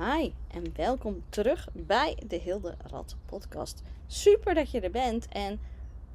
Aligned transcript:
Hi 0.00 0.32
en 0.48 0.64
welkom 0.76 1.22
terug 1.28 1.68
bij 1.72 2.16
de 2.26 2.36
Hilde 2.36 2.74
Rad 2.90 3.16
podcast. 3.26 3.82
Super 4.06 4.54
dat 4.54 4.70
je 4.70 4.80
er 4.80 4.90
bent 4.90 5.28
en 5.28 5.60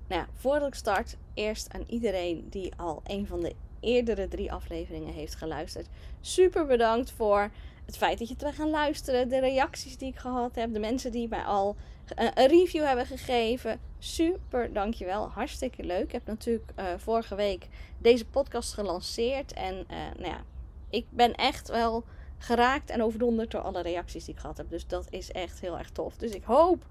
nou 0.08 0.25
voordat 0.33 0.67
ik 0.67 0.73
start, 0.73 1.18
eerst 1.34 1.73
aan 1.73 1.84
iedereen 1.88 2.48
die 2.50 2.74
al 2.78 3.02
een 3.04 3.28
van 3.28 3.42
de 3.42 3.56
eerdere 3.79 4.28
drie 4.28 4.52
afleveringen 4.52 5.13
heeft 5.13 5.36
geluisterd. 5.36 5.88
Super 6.21 6.66
bedankt 6.66 7.12
voor 7.12 7.52
het 7.86 7.98
feit 7.98 8.20
dat 8.20 8.29
je 8.29 8.36
terug 8.36 8.56
gaat 8.56 8.70
luisteren, 8.70 9.29
de 9.29 9.40
reacties 9.40 9.97
die 9.97 10.10
ik 10.10 10.17
gehad 10.17 10.56
heb, 10.56 10.74
de 10.74 10.79
mensen 10.79 11.12
die 11.12 11.28
mij 11.28 11.44
al 11.44 11.76
eh, 12.15 12.28
een 12.33 12.47
review 12.47 12.83
hebben 12.83 13.06
gegeven. 13.06 13.79
Super, 13.99 14.74
dankjewel. 14.74 15.29
Hartstikke 15.29 15.83
leuk. 15.83 16.04
Ik 16.04 16.12
heb 16.12 16.26
natuurlijk 16.26 16.72
uh, 16.80 16.86
vorige 16.98 17.36
week 17.36 17.67
deze 17.98 18.26
podcast 18.26 18.73
gelanceerd 18.73 19.54
en 19.54 19.76
uh, 19.76 19.98
nou 20.17 20.31
ja, 20.31 20.44
ik 20.90 21.05
ben 21.09 21.36
echt 21.36 21.70
wel 21.70 22.04
geraakt 22.38 22.90
en 22.90 23.04
overdonderd 23.04 23.52
door 23.52 23.62
alle 23.62 23.81
reacties 23.81 24.26
die 24.26 24.34
ik 24.34 24.40
gehad 24.40 24.58
heb. 24.58 24.70
Dus 24.70 24.88
dat 24.88 25.08
is 25.09 25.32
echt 25.32 25.59
heel 25.59 25.78
erg 25.78 25.90
tof. 25.90 26.18
Dus 26.18 26.32
ik 26.32 26.44
hoop 26.44 26.86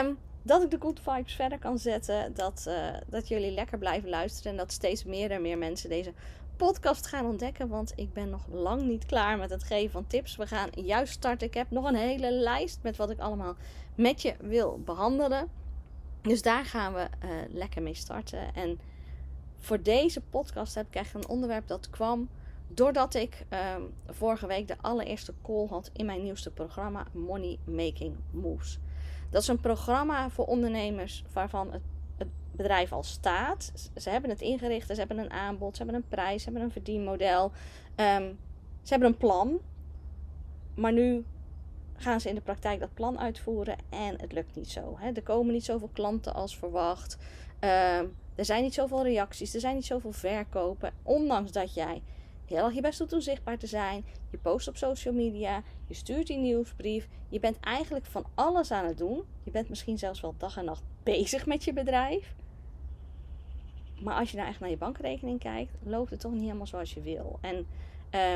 um, 0.00 0.18
dat 0.42 0.62
ik 0.62 0.70
de 0.70 0.80
good 0.80 1.00
vibes 1.00 1.34
verder 1.34 1.58
kan 1.58 1.78
zetten. 1.78 2.34
Dat, 2.34 2.64
uh, 2.68 2.74
dat 3.06 3.28
jullie 3.28 3.50
lekker 3.50 3.78
blijven 3.78 4.08
luisteren. 4.08 4.52
En 4.52 4.58
dat 4.58 4.72
steeds 4.72 5.04
meer 5.04 5.30
en 5.30 5.42
meer 5.42 5.58
mensen 5.58 5.88
deze 5.88 6.12
podcast 6.56 7.06
gaan 7.06 7.26
ontdekken. 7.26 7.68
Want 7.68 7.92
ik 7.96 8.12
ben 8.12 8.30
nog 8.30 8.46
lang 8.50 8.82
niet 8.82 9.06
klaar 9.06 9.38
met 9.38 9.50
het 9.50 9.64
geven 9.64 9.90
van 9.90 10.06
tips. 10.06 10.36
We 10.36 10.46
gaan 10.46 10.68
juist 10.74 11.12
starten. 11.12 11.46
Ik 11.46 11.54
heb 11.54 11.70
nog 11.70 11.84
een 11.84 11.94
hele 11.94 12.32
lijst 12.32 12.78
met 12.82 12.96
wat 12.96 13.10
ik 13.10 13.18
allemaal 13.18 13.54
met 13.94 14.22
je 14.22 14.34
wil 14.40 14.80
behandelen. 14.84 15.48
Dus 16.22 16.42
daar 16.42 16.64
gaan 16.64 16.94
we 16.94 17.00
uh, 17.24 17.30
lekker 17.48 17.82
mee 17.82 17.94
starten. 17.94 18.54
En 18.54 18.80
voor 19.58 19.82
deze 19.82 20.20
podcast 20.20 20.74
heb 20.74 20.86
ik 20.86 20.94
echt 20.94 21.14
een 21.14 21.28
onderwerp 21.28 21.66
dat 21.66 21.90
kwam 21.90 22.28
Doordat 22.74 23.14
ik 23.14 23.46
um, 23.76 23.94
vorige 24.06 24.46
week 24.46 24.68
de 24.68 24.76
allereerste 24.80 25.34
call 25.42 25.66
had 25.66 25.90
in 25.92 26.06
mijn 26.06 26.22
nieuwste 26.22 26.50
programma 26.50 27.06
Money 27.12 27.58
Making 27.64 28.16
Moves. 28.30 28.78
Dat 29.30 29.42
is 29.42 29.48
een 29.48 29.60
programma 29.60 30.30
voor 30.30 30.46
ondernemers 30.46 31.24
waarvan 31.32 31.72
het, 31.72 31.82
het 32.16 32.28
bedrijf 32.52 32.92
al 32.92 33.02
staat. 33.02 33.90
Ze 33.96 34.10
hebben 34.10 34.30
het 34.30 34.40
ingericht, 34.40 34.86
ze 34.86 34.94
hebben 34.94 35.18
een 35.18 35.30
aanbod, 35.30 35.76
ze 35.76 35.82
hebben 35.82 36.02
een 36.02 36.08
prijs, 36.08 36.42
ze 36.42 36.44
hebben 36.44 36.62
een 36.62 36.72
verdienmodel. 36.72 37.44
Um, 37.96 38.38
ze 38.82 38.90
hebben 38.90 39.08
een 39.08 39.16
plan. 39.16 39.60
Maar 40.74 40.92
nu 40.92 41.24
gaan 41.96 42.20
ze 42.20 42.28
in 42.28 42.34
de 42.34 42.40
praktijk 42.40 42.80
dat 42.80 42.94
plan 42.94 43.18
uitvoeren 43.18 43.76
en 43.88 44.20
het 44.20 44.32
lukt 44.32 44.56
niet 44.56 44.70
zo. 44.70 44.96
Hè. 44.98 45.12
Er 45.12 45.22
komen 45.22 45.52
niet 45.52 45.64
zoveel 45.64 45.90
klanten 45.92 46.34
als 46.34 46.56
verwacht. 46.56 47.16
Um, 47.60 48.16
er 48.34 48.44
zijn 48.44 48.62
niet 48.62 48.74
zoveel 48.74 49.02
reacties, 49.02 49.54
er 49.54 49.60
zijn 49.60 49.74
niet 49.74 49.86
zoveel 49.86 50.12
verkopen. 50.12 50.92
Ondanks 51.02 51.52
dat 51.52 51.74
jij 51.74 52.02
heel 52.46 52.64
erg 52.64 52.74
je 52.74 52.80
best 52.80 52.98
doet 52.98 53.12
om 53.12 53.20
zichtbaar 53.20 53.58
te 53.58 53.66
zijn. 53.66 54.04
Je 54.30 54.38
post 54.38 54.68
op 54.68 54.76
social 54.76 55.14
media. 55.14 55.62
Je 55.86 55.94
stuurt 55.94 56.26
die 56.26 56.38
nieuwsbrief. 56.38 57.08
Je 57.28 57.40
bent 57.40 57.60
eigenlijk 57.60 58.06
van 58.06 58.26
alles 58.34 58.70
aan 58.70 58.86
het 58.86 58.98
doen. 58.98 59.22
Je 59.42 59.50
bent 59.50 59.68
misschien 59.68 59.98
zelfs 59.98 60.20
wel 60.20 60.34
dag 60.38 60.56
en 60.56 60.64
nacht 60.64 60.82
bezig 61.02 61.46
met 61.46 61.64
je 61.64 61.72
bedrijf. 61.72 62.34
Maar 64.00 64.18
als 64.18 64.30
je 64.30 64.36
nou 64.36 64.48
echt 64.48 64.60
naar 64.60 64.70
je 64.70 64.76
bankrekening 64.76 65.38
kijkt, 65.38 65.72
loopt 65.82 66.10
het 66.10 66.20
toch 66.20 66.32
niet 66.32 66.42
helemaal 66.42 66.66
zoals 66.66 66.94
je 66.94 67.00
wil. 67.00 67.38
En 67.40 67.66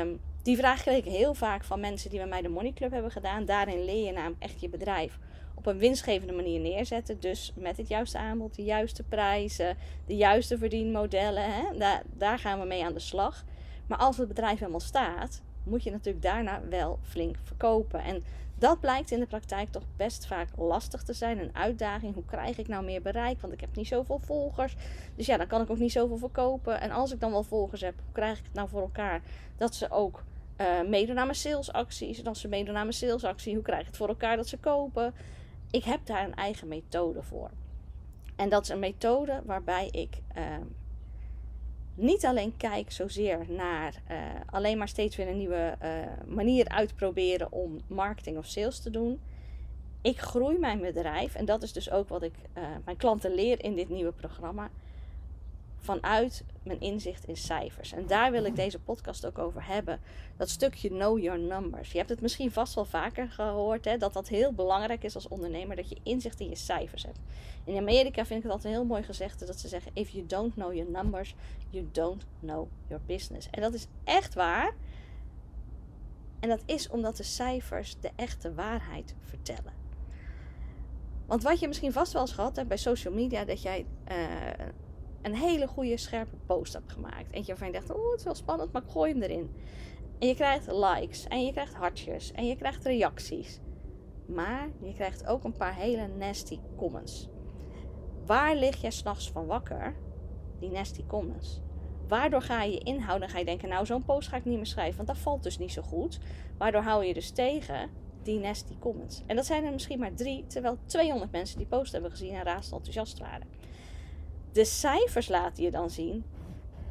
um, 0.01 0.19
die 0.43 0.57
vraag 0.57 0.81
kreeg 0.81 0.97
ik 0.97 1.11
heel 1.11 1.33
vaak 1.33 1.63
van 1.63 1.79
mensen 1.79 2.09
die 2.09 2.19
bij 2.19 2.27
mij 2.27 2.41
de 2.41 2.49
Money 2.49 2.73
Club 2.73 2.91
hebben 2.91 3.11
gedaan. 3.11 3.45
Daarin 3.45 3.85
leer 3.85 4.05
je 4.05 4.11
namelijk 4.11 4.41
echt 4.41 4.61
je 4.61 4.69
bedrijf 4.69 5.19
op 5.55 5.65
een 5.65 5.77
winstgevende 5.77 6.33
manier 6.33 6.59
neerzetten. 6.59 7.19
Dus 7.19 7.53
met 7.55 7.77
het 7.77 7.87
juiste 7.87 8.17
aanbod, 8.17 8.55
de 8.55 8.63
juiste 8.63 9.03
prijzen, 9.03 9.77
de 10.05 10.15
juiste 10.15 10.57
verdienmodellen. 10.57 11.53
Hè? 11.53 11.77
Daar, 11.77 12.03
daar 12.13 12.39
gaan 12.39 12.59
we 12.59 12.65
mee 12.65 12.85
aan 12.85 12.93
de 12.93 12.99
slag. 12.99 13.45
Maar 13.89 13.97
als 13.97 14.17
het 14.17 14.27
bedrijf 14.27 14.59
helemaal 14.59 14.79
staat, 14.79 15.41
moet 15.63 15.83
je 15.83 15.91
natuurlijk 15.91 16.23
daarna 16.23 16.61
wel 16.69 16.99
flink 17.01 17.35
verkopen. 17.43 18.03
En 18.03 18.23
dat 18.55 18.79
blijkt 18.79 19.11
in 19.11 19.19
de 19.19 19.25
praktijk 19.25 19.69
toch 19.69 19.83
best 19.95 20.25
vaak 20.25 20.47
lastig 20.57 21.03
te 21.03 21.13
zijn. 21.13 21.39
Een 21.39 21.55
uitdaging. 21.55 22.13
Hoe 22.13 22.25
krijg 22.25 22.57
ik 22.57 22.67
nou 22.67 22.83
meer 22.83 23.01
bereik? 23.01 23.41
Want 23.41 23.53
ik 23.53 23.61
heb 23.61 23.75
niet 23.75 23.87
zoveel 23.87 24.19
volgers. 24.19 24.75
Dus 25.15 25.25
ja, 25.25 25.37
dan 25.37 25.47
kan 25.47 25.61
ik 25.61 25.69
ook 25.69 25.77
niet 25.77 25.91
zoveel 25.91 26.17
verkopen. 26.17 26.81
En 26.81 26.91
als 26.91 27.11
ik 27.11 27.19
dan 27.19 27.31
wel 27.31 27.43
volgers 27.43 27.81
heb, 27.81 27.93
hoe 28.03 28.13
krijg 28.13 28.37
ik 28.37 28.45
het 28.45 28.53
nou 28.53 28.69
voor 28.69 28.81
elkaar? 28.81 29.21
Dat 29.57 29.75
ze 29.75 29.91
ook 29.91 30.23
uh, 30.57 30.81
meedoen 30.89 31.19
aan 31.19 31.25
mijn 31.25 31.37
salesacties. 31.37 32.19
En 32.19 32.27
als 32.27 32.41
ze 32.41 32.47
meedoen 32.47 32.75
aan 32.75 32.81
mijn 32.81 32.93
salesactie, 32.93 33.53
hoe 33.53 33.63
krijg 33.63 33.79
ik 33.79 33.87
het 33.87 33.97
voor 33.97 34.07
elkaar 34.07 34.35
dat 34.35 34.47
ze 34.47 34.57
kopen? 34.57 35.13
Ik 35.71 35.83
heb 35.83 36.05
daar 36.05 36.23
een 36.23 36.35
eigen 36.35 36.67
methode 36.67 37.23
voor. 37.23 37.49
En 38.35 38.49
dat 38.49 38.63
is 38.63 38.69
een 38.69 38.79
methode 38.79 39.41
waarbij 39.45 39.87
ik 39.91 40.17
uh, 40.37 40.43
niet 41.99 42.25
alleen 42.25 42.57
kijk 42.57 42.91
zozeer 42.91 43.45
naar 43.47 44.01
uh, 44.11 44.17
alleen 44.45 44.77
maar 44.77 44.87
steeds 44.87 45.15
weer 45.15 45.27
een 45.27 45.37
nieuwe 45.37 45.77
uh, 45.83 45.89
manier 46.35 46.67
uitproberen 46.67 47.51
om 47.51 47.79
marketing 47.87 48.37
of 48.37 48.45
sales 48.45 48.79
te 48.79 48.89
doen. 48.89 49.19
Ik 50.01 50.19
groei 50.19 50.57
mijn 50.57 50.79
bedrijf 50.79 51.35
en 51.35 51.45
dat 51.45 51.63
is 51.63 51.73
dus 51.73 51.91
ook 51.91 52.09
wat 52.09 52.23
ik 52.23 52.33
uh, 52.57 52.63
mijn 52.85 52.97
klanten 52.97 53.33
leer 53.33 53.63
in 53.63 53.75
dit 53.75 53.89
nieuwe 53.89 54.11
programma 54.11 54.69
vanuit 55.79 56.43
mijn 56.63 56.79
inzicht 56.79 57.25
in 57.25 57.37
cijfers. 57.37 57.91
En 57.91 58.07
daar 58.07 58.31
wil 58.31 58.43
ik 58.43 58.55
deze 58.55 58.79
podcast 58.79 59.25
ook 59.25 59.37
over 59.37 59.65
hebben. 59.65 59.99
Dat 60.37 60.49
stukje 60.49 60.89
know 60.89 61.19
your 61.19 61.39
numbers. 61.39 61.91
Je 61.91 61.97
hebt 61.97 62.09
het 62.09 62.21
misschien 62.21 62.51
vast 62.51 62.73
wel 62.73 62.85
vaker 62.85 63.29
gehoord, 63.29 63.85
hè, 63.85 63.97
dat 63.97 64.13
dat 64.13 64.27
heel 64.27 64.53
belangrijk 64.53 65.03
is 65.03 65.15
als 65.15 65.27
ondernemer, 65.27 65.75
dat 65.75 65.89
je 65.89 65.97
inzicht 66.03 66.39
in 66.39 66.49
je 66.49 66.55
cijfers 66.55 67.03
hebt. 67.03 67.19
In 67.63 67.77
Amerika 67.77 68.25
vind 68.25 68.39
ik 68.39 68.43
het 68.43 68.51
altijd 68.51 68.73
heel 68.73 68.85
mooi 68.85 69.03
gezegd 69.03 69.47
dat 69.47 69.59
ze 69.59 69.67
zeggen: 69.67 69.91
If 69.93 70.09
you 70.09 70.25
don't 70.25 70.53
know 70.53 70.73
your 70.73 70.91
numbers, 70.91 71.35
you 71.69 71.89
don't 71.91 72.25
know 72.39 72.67
your 72.87 73.03
business. 73.05 73.49
En 73.49 73.61
dat 73.61 73.73
is 73.73 73.87
echt 74.03 74.33
waar. 74.33 74.73
En 76.39 76.49
dat 76.49 76.61
is 76.65 76.89
omdat 76.89 77.17
de 77.17 77.23
cijfers 77.23 77.99
de 77.99 78.11
echte 78.15 78.53
waarheid 78.53 79.15
vertellen. 79.21 79.73
Want 81.25 81.43
wat 81.43 81.59
je 81.59 81.67
misschien 81.67 81.91
vast 81.91 82.13
wel 82.13 82.21
eens 82.21 82.31
gehad 82.31 82.55
hebt 82.55 82.67
bij 82.67 82.77
social 82.77 83.13
media, 83.13 83.45
dat 83.45 83.61
jij 83.61 83.85
uh, 84.11 84.15
een 85.21 85.35
hele 85.35 85.67
goede 85.67 85.97
scherpe 85.97 86.35
post 86.45 86.73
hebt 86.73 86.91
gemaakt. 86.91 87.31
Eentje 87.31 87.47
waarvan 87.47 87.67
je 87.67 87.73
dacht, 87.73 87.91
oh 87.91 88.09
het 88.09 88.19
is 88.19 88.25
wel 88.25 88.35
spannend, 88.35 88.71
maar 88.71 88.83
ik 88.83 88.89
gooi 88.89 89.11
hem 89.11 89.21
erin. 89.21 89.55
En 90.19 90.27
je 90.27 90.35
krijgt 90.35 90.71
likes 90.71 91.27
en 91.27 91.45
je 91.45 91.51
krijgt 91.51 91.73
hartjes 91.73 92.31
en 92.31 92.47
je 92.47 92.55
krijgt 92.55 92.85
reacties. 92.85 93.59
Maar 94.25 94.69
je 94.81 94.93
krijgt 94.93 95.25
ook 95.25 95.43
een 95.43 95.57
paar 95.57 95.75
hele 95.75 96.07
nasty 96.07 96.59
comments. 96.77 97.29
Waar 98.25 98.55
lig 98.55 98.81
jij 98.81 98.91
s'nachts 98.91 99.31
van 99.31 99.45
wakker? 99.45 99.95
Die 100.59 100.69
nasty 100.69 101.05
comments. 101.05 101.61
Waardoor 102.07 102.41
ga 102.41 102.63
je 102.63 102.71
je 102.71 102.79
inhouden 102.79 103.27
en 103.27 103.33
ga 103.33 103.39
je 103.39 103.45
denken, 103.45 103.69
nou 103.69 103.85
zo'n 103.85 104.05
post 104.05 104.27
ga 104.27 104.37
ik 104.37 104.45
niet 104.45 104.55
meer 104.55 104.65
schrijven, 104.65 104.95
want 104.95 105.07
dat 105.07 105.17
valt 105.17 105.43
dus 105.43 105.57
niet 105.57 105.71
zo 105.71 105.81
goed. 105.81 106.19
Waardoor 106.57 106.81
hou 106.81 107.05
je 107.05 107.13
dus 107.13 107.31
tegen 107.31 107.89
die 108.23 108.39
nasty 108.39 108.77
comments. 108.79 109.23
En 109.25 109.35
dat 109.35 109.45
zijn 109.45 109.65
er 109.65 109.71
misschien 109.71 109.99
maar 109.99 110.13
drie, 110.13 110.47
terwijl 110.47 110.77
200 110.85 111.31
mensen 111.31 111.57
die 111.57 111.67
post 111.67 111.91
hebben 111.91 112.11
gezien 112.11 112.33
en 112.33 112.43
razend 112.43 112.73
enthousiast 112.73 113.19
waren. 113.19 113.47
De 114.51 114.65
cijfers 114.65 115.27
laten 115.27 115.63
je 115.63 115.71
dan 115.71 115.89
zien. 115.89 116.23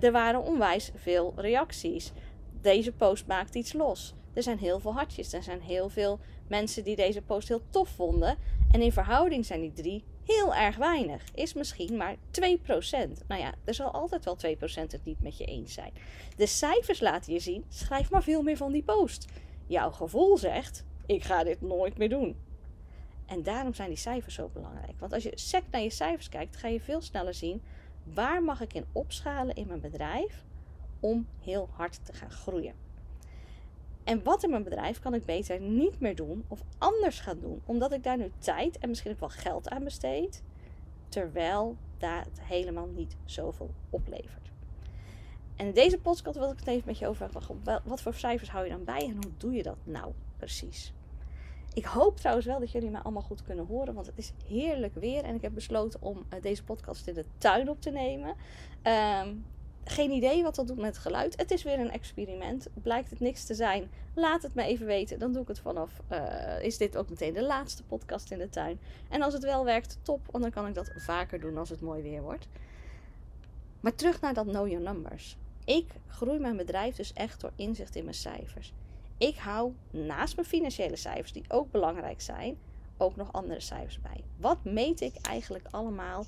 Er 0.01 0.13
waren 0.13 0.43
onwijs 0.43 0.91
veel 0.95 1.33
reacties. 1.37 2.13
Deze 2.61 2.93
post 2.93 3.27
maakt 3.27 3.55
iets 3.55 3.73
los. 3.73 4.15
Er 4.33 4.43
zijn 4.43 4.59
heel 4.59 4.81
veel 4.81 4.93
hartjes. 4.93 5.33
Er 5.33 5.43
zijn 5.43 5.61
heel 5.61 5.89
veel 5.89 6.19
mensen 6.49 6.85
die 6.85 6.97
deze 6.97 7.23
post 7.23 7.49
heel 7.49 7.63
tof 7.71 7.89
vonden. 7.89 8.37
En 8.71 8.83
in 8.83 8.93
verhouding 8.93 9.47
zijn 9.47 9.61
die 9.61 9.73
drie 9.73 10.05
heel 10.25 10.55
erg 10.55 10.77
weinig. 10.77 11.25
Is 11.35 11.55
misschien 11.55 11.97
maar 11.97 12.17
2%. 12.17 12.19
Nou 13.29 13.41
ja, 13.41 13.55
er 13.65 13.75
zal 13.75 13.91
altijd 13.91 14.25
wel 14.25 14.37
2% 14.37 14.59
het 14.91 15.05
niet 15.05 15.23
met 15.23 15.39
je 15.39 15.45
eens 15.45 15.73
zijn. 15.73 15.93
De 16.37 16.47
cijfers 16.47 17.01
laten 17.01 17.33
je 17.33 17.39
zien. 17.39 17.65
Schrijf 17.69 18.11
maar 18.11 18.23
veel 18.23 18.43
meer 18.43 18.57
van 18.57 18.73
die 18.73 18.83
post. 18.83 19.27
Jouw 19.67 19.91
gevoel 19.91 20.37
zegt: 20.37 20.85
ik 21.07 21.25
ga 21.25 21.45
dit 21.45 21.61
nooit 21.61 21.99
meer 21.99 22.09
doen. 22.09 22.37
En 23.29 23.43
daarom 23.43 23.75
zijn 23.75 23.89
die 23.89 23.99
cijfers 23.99 24.35
zo 24.35 24.51
belangrijk. 24.53 24.99
Want 24.99 25.13
als 25.13 25.23
je 25.23 25.33
sec 25.35 25.63
naar 25.71 25.81
je 25.81 25.91
cijfers 25.91 26.29
kijkt, 26.29 26.57
ga 26.57 26.69
je 26.69 26.81
veel 26.81 27.01
sneller 27.01 27.35
zien 27.35 27.63
waar 28.05 28.43
mag 28.43 28.61
ik 28.61 28.75
in 28.75 28.85
opschalen 28.93 29.55
in 29.55 29.67
mijn 29.67 29.81
bedrijf 29.81 30.45
om 31.01 31.27
heel 31.41 31.69
hard 31.73 32.05
te 32.05 32.13
gaan 32.13 32.31
groeien. 32.31 32.75
En 34.05 34.23
wat 34.23 34.43
in 34.43 34.51
mijn 34.51 34.63
bedrijf 34.63 35.01
kan 35.01 35.15
ik 35.15 35.25
beter 35.25 35.61
niet 35.61 36.01
meer 36.01 36.17
doen 36.17 36.45
of 36.49 36.63
anders 36.79 37.21
gaan 37.21 37.41
doen, 37.41 37.63
omdat 37.65 37.93
ik 37.93 38.03
daar 38.03 38.17
nu 38.17 38.31
tijd 38.39 38.79
en 38.79 38.89
misschien 38.89 39.13
ook 39.13 39.21
wel 39.21 39.29
geld 39.29 39.69
aan 39.69 39.85
besteed, 39.85 40.43
terwijl 41.09 41.77
het 41.99 42.41
helemaal 42.41 42.87
niet 42.87 43.17
zoveel 43.25 43.71
oplevert. 43.91 44.51
En 45.57 45.67
in 45.67 45.75
deze 45.75 45.99
podcast 45.99 46.39
wil 46.39 46.51
ik 46.51 46.59
het 46.59 46.69
even 46.69 46.87
met 46.87 46.99
je 46.99 47.07
over 47.07 47.29
hebben. 47.31 47.83
Wat 47.85 48.01
voor 48.01 48.15
cijfers 48.15 48.51
hou 48.51 48.65
je 48.65 48.71
dan 48.71 48.85
bij 48.85 49.05
en 49.05 49.13
hoe 49.13 49.33
doe 49.37 49.53
je 49.53 49.63
dat 49.63 49.79
nou 49.85 50.13
precies? 50.37 50.93
Ik 51.79 51.85
hoop 51.85 52.17
trouwens 52.17 52.47
wel 52.47 52.59
dat 52.59 52.71
jullie 52.71 52.91
me 52.91 53.03
allemaal 53.03 53.23
goed 53.23 53.43
kunnen 53.43 53.67
horen, 53.67 53.95
want 53.95 54.07
het 54.07 54.19
is 54.19 54.33
heerlijk 54.47 54.95
weer. 54.95 55.25
En 55.25 55.35
ik 55.35 55.43
heb 55.43 55.55
besloten 55.55 56.03
om 56.03 56.17
uh, 56.17 56.43
deze 56.43 56.65
podcast 56.65 57.07
in 57.07 57.15
de 57.15 57.25
tuin 57.39 57.71
op 57.71 57.81
te 57.81 57.91
nemen. 57.91 58.35
Um, 59.23 59.45
geen 59.85 60.11
idee 60.11 60.43
wat 60.43 60.55
dat 60.55 60.67
doet 60.67 60.77
met 60.77 60.87
het 60.87 60.99
geluid. 60.99 61.37
Het 61.37 61.51
is 61.51 61.63
weer 61.63 61.79
een 61.79 61.91
experiment. 61.91 62.69
Blijkt 62.83 63.11
het 63.11 63.21
niks 63.21 63.45
te 63.45 63.55
zijn, 63.55 63.91
laat 64.15 64.43
het 64.43 64.55
me 64.55 64.63
even 64.63 64.87
weten. 64.87 65.19
Dan 65.19 65.33
doe 65.33 65.43
ik 65.43 65.49
het 65.49 65.59
vanaf. 65.59 66.01
Uh, 66.13 66.63
is 66.63 66.77
dit 66.77 66.97
ook 66.97 67.09
meteen 67.09 67.35
de 67.35 67.43
laatste 67.43 67.83
podcast 67.83 68.31
in 68.31 68.39
de 68.39 68.49
tuin? 68.49 68.81
En 69.09 69.23
als 69.23 69.35
het 69.35 69.43
wel 69.43 69.65
werkt, 69.65 69.99
top. 70.03 70.21
Want 70.31 70.43
dan 70.43 70.53
kan 70.53 70.67
ik 70.67 70.75
dat 70.75 70.91
vaker 70.97 71.41
doen 71.41 71.59
als 71.59 71.69
het 71.69 71.81
mooi 71.81 72.03
weer 72.03 72.23
wordt. 72.23 72.49
Maar 73.81 73.95
terug 73.95 74.21
naar 74.21 74.35
dat 74.35 74.47
Know 74.47 74.69
Your 74.69 74.85
Numbers. 74.85 75.37
Ik 75.65 75.87
groei 76.07 76.39
mijn 76.39 76.57
bedrijf 76.57 76.97
dus 76.97 77.13
echt 77.13 77.41
door 77.41 77.53
inzicht 77.57 77.97
in 77.97 78.05
mijn 78.05 78.17
cijfers. 78.17 78.73
Ik 79.19 79.37
hou 79.37 79.73
naast 79.91 80.37
mijn 80.37 80.49
financiële 80.49 80.97
cijfers, 80.97 81.33
die 81.33 81.45
ook 81.49 81.71
belangrijk 81.71 82.21
zijn, 82.21 82.59
ook 82.97 83.17
nog 83.17 83.33
andere 83.33 83.61
cijfers 83.61 84.01
bij. 84.01 84.25
Wat 84.37 84.65
meet 84.65 85.01
ik 85.01 85.17
eigenlijk 85.23 85.67
allemaal 85.71 86.25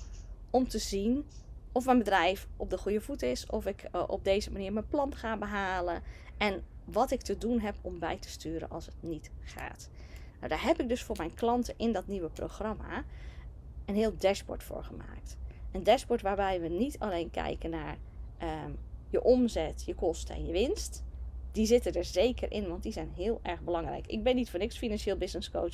om 0.49 0.67
te 0.67 0.79
zien 0.79 1.25
of 1.71 1.85
mijn 1.85 1.97
bedrijf 1.97 2.47
op 2.57 2.69
de 2.69 2.77
goede 2.77 3.01
voet 3.01 3.21
is, 3.21 3.45
of 3.45 3.65
ik 3.65 3.87
uh, 3.95 4.03
op 4.07 4.23
deze 4.23 4.51
manier 4.51 4.73
mijn 4.73 4.87
plan 4.87 5.15
ga 5.15 5.37
behalen 5.37 6.03
en 6.37 6.63
wat 6.85 7.11
ik 7.11 7.21
te 7.21 7.37
doen 7.37 7.59
heb 7.59 7.75
om 7.81 7.99
bij 7.99 8.17
te 8.17 8.29
sturen 8.29 8.69
als 8.69 8.85
het 8.85 8.95
niet 8.99 9.31
gaat. 9.43 9.89
Nou, 10.37 10.47
daar 10.47 10.63
heb 10.63 10.79
ik 10.79 10.89
dus 10.89 11.03
voor 11.03 11.17
mijn 11.17 11.33
klanten 11.33 11.73
in 11.77 11.91
dat 11.91 12.07
nieuwe 12.07 12.29
programma 12.29 13.03
een 13.85 13.95
heel 13.95 14.17
dashboard 14.17 14.63
voor 14.63 14.83
gemaakt. 14.83 15.37
Een 15.71 15.83
dashboard 15.83 16.21
waarbij 16.21 16.61
we 16.61 16.67
niet 16.67 16.99
alleen 16.99 17.29
kijken 17.29 17.69
naar 17.69 17.97
um, 18.41 18.77
je 19.09 19.23
omzet, 19.23 19.83
je 19.85 19.95
kosten 19.95 20.35
en 20.35 20.45
je 20.45 20.51
winst. 20.51 21.03
Die 21.51 21.65
zitten 21.65 21.93
er 21.93 22.05
zeker 22.05 22.51
in, 22.51 22.67
want 22.67 22.83
die 22.83 22.91
zijn 22.91 23.11
heel 23.15 23.39
erg 23.43 23.61
belangrijk. 23.61 24.07
Ik 24.07 24.23
ben 24.23 24.35
niet 24.35 24.49
voor 24.49 24.59
niks 24.59 24.77
financieel 24.77 25.17
business 25.17 25.51
coach. 25.51 25.73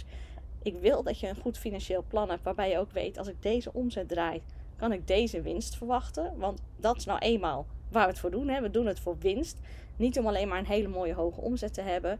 Ik 0.63 0.77
wil 0.79 1.03
dat 1.03 1.19
je 1.19 1.27
een 1.27 1.41
goed 1.41 1.57
financieel 1.57 2.03
plan 2.07 2.29
hebt 2.29 2.43
waarbij 2.43 2.69
je 2.69 2.77
ook 2.77 2.91
weet 2.91 3.17
als 3.17 3.27
ik 3.27 3.41
deze 3.41 3.73
omzet 3.73 4.07
draai, 4.07 4.41
kan 4.75 4.91
ik 4.91 5.07
deze 5.07 5.41
winst 5.41 5.75
verwachten. 5.75 6.33
Want 6.37 6.61
dat 6.75 6.97
is 6.97 7.05
nou 7.05 7.19
eenmaal 7.19 7.65
waar 7.89 8.05
we 8.05 8.11
het 8.11 8.19
voor 8.19 8.31
doen. 8.31 8.47
Hè. 8.47 8.61
We 8.61 8.71
doen 8.71 8.85
het 8.85 8.99
voor 8.99 9.17
winst. 9.19 9.59
Niet 9.95 10.19
om 10.19 10.27
alleen 10.27 10.47
maar 10.47 10.59
een 10.59 10.65
hele 10.65 10.87
mooie 10.87 11.13
hoge 11.13 11.41
omzet 11.41 11.73
te 11.73 11.81
hebben. 11.81 12.19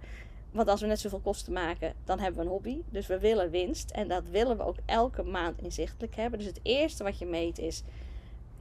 Want 0.52 0.70
als 0.70 0.82
we 0.82 0.88
net 0.88 1.00
zoveel 1.00 1.20
kosten 1.20 1.54
maken, 1.54 1.94
dan 2.04 2.20
hebben 2.20 2.40
we 2.40 2.46
een 2.46 2.52
hobby. 2.52 2.82
Dus 2.90 3.08
we 3.08 3.20
willen 3.20 3.50
winst. 3.50 3.92
En 3.92 4.08
dat 4.08 4.24
willen 4.32 4.58
we 4.58 4.64
ook 4.64 4.78
elke 4.86 5.24
maand 5.24 5.62
inzichtelijk 5.62 6.16
hebben. 6.16 6.40
Dus 6.40 6.48
het 6.48 6.60
eerste 6.64 7.04
wat 7.04 7.20
je 7.20 7.26
meet 7.26 7.60
is 7.60 7.84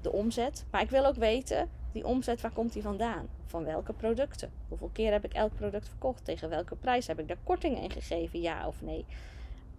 de 0.00 0.12
omzet. 0.12 0.64
Maar 0.70 0.82
ik 0.82 0.90
wil 0.90 1.06
ook 1.06 1.16
weten, 1.16 1.70
die 1.96 2.06
omzet, 2.06 2.40
waar 2.40 2.52
komt 2.52 2.72
die 2.72 2.82
vandaan? 2.82 3.28
Van 3.46 3.64
welke 3.64 3.92
producten? 3.92 4.50
Hoeveel 4.68 4.90
keer 4.92 5.12
heb 5.12 5.24
ik 5.24 5.32
elk 5.32 5.54
product 5.54 5.88
verkocht? 5.88 6.24
Tegen 6.24 6.48
welke 6.48 6.76
prijs 6.76 7.06
heb 7.06 7.18
ik 7.18 7.28
daar 7.28 7.38
kortingen 7.44 7.82
in 7.82 7.90
gegeven? 7.90 8.40
Ja 8.40 8.66
of 8.66 8.82
nee? 8.82 9.04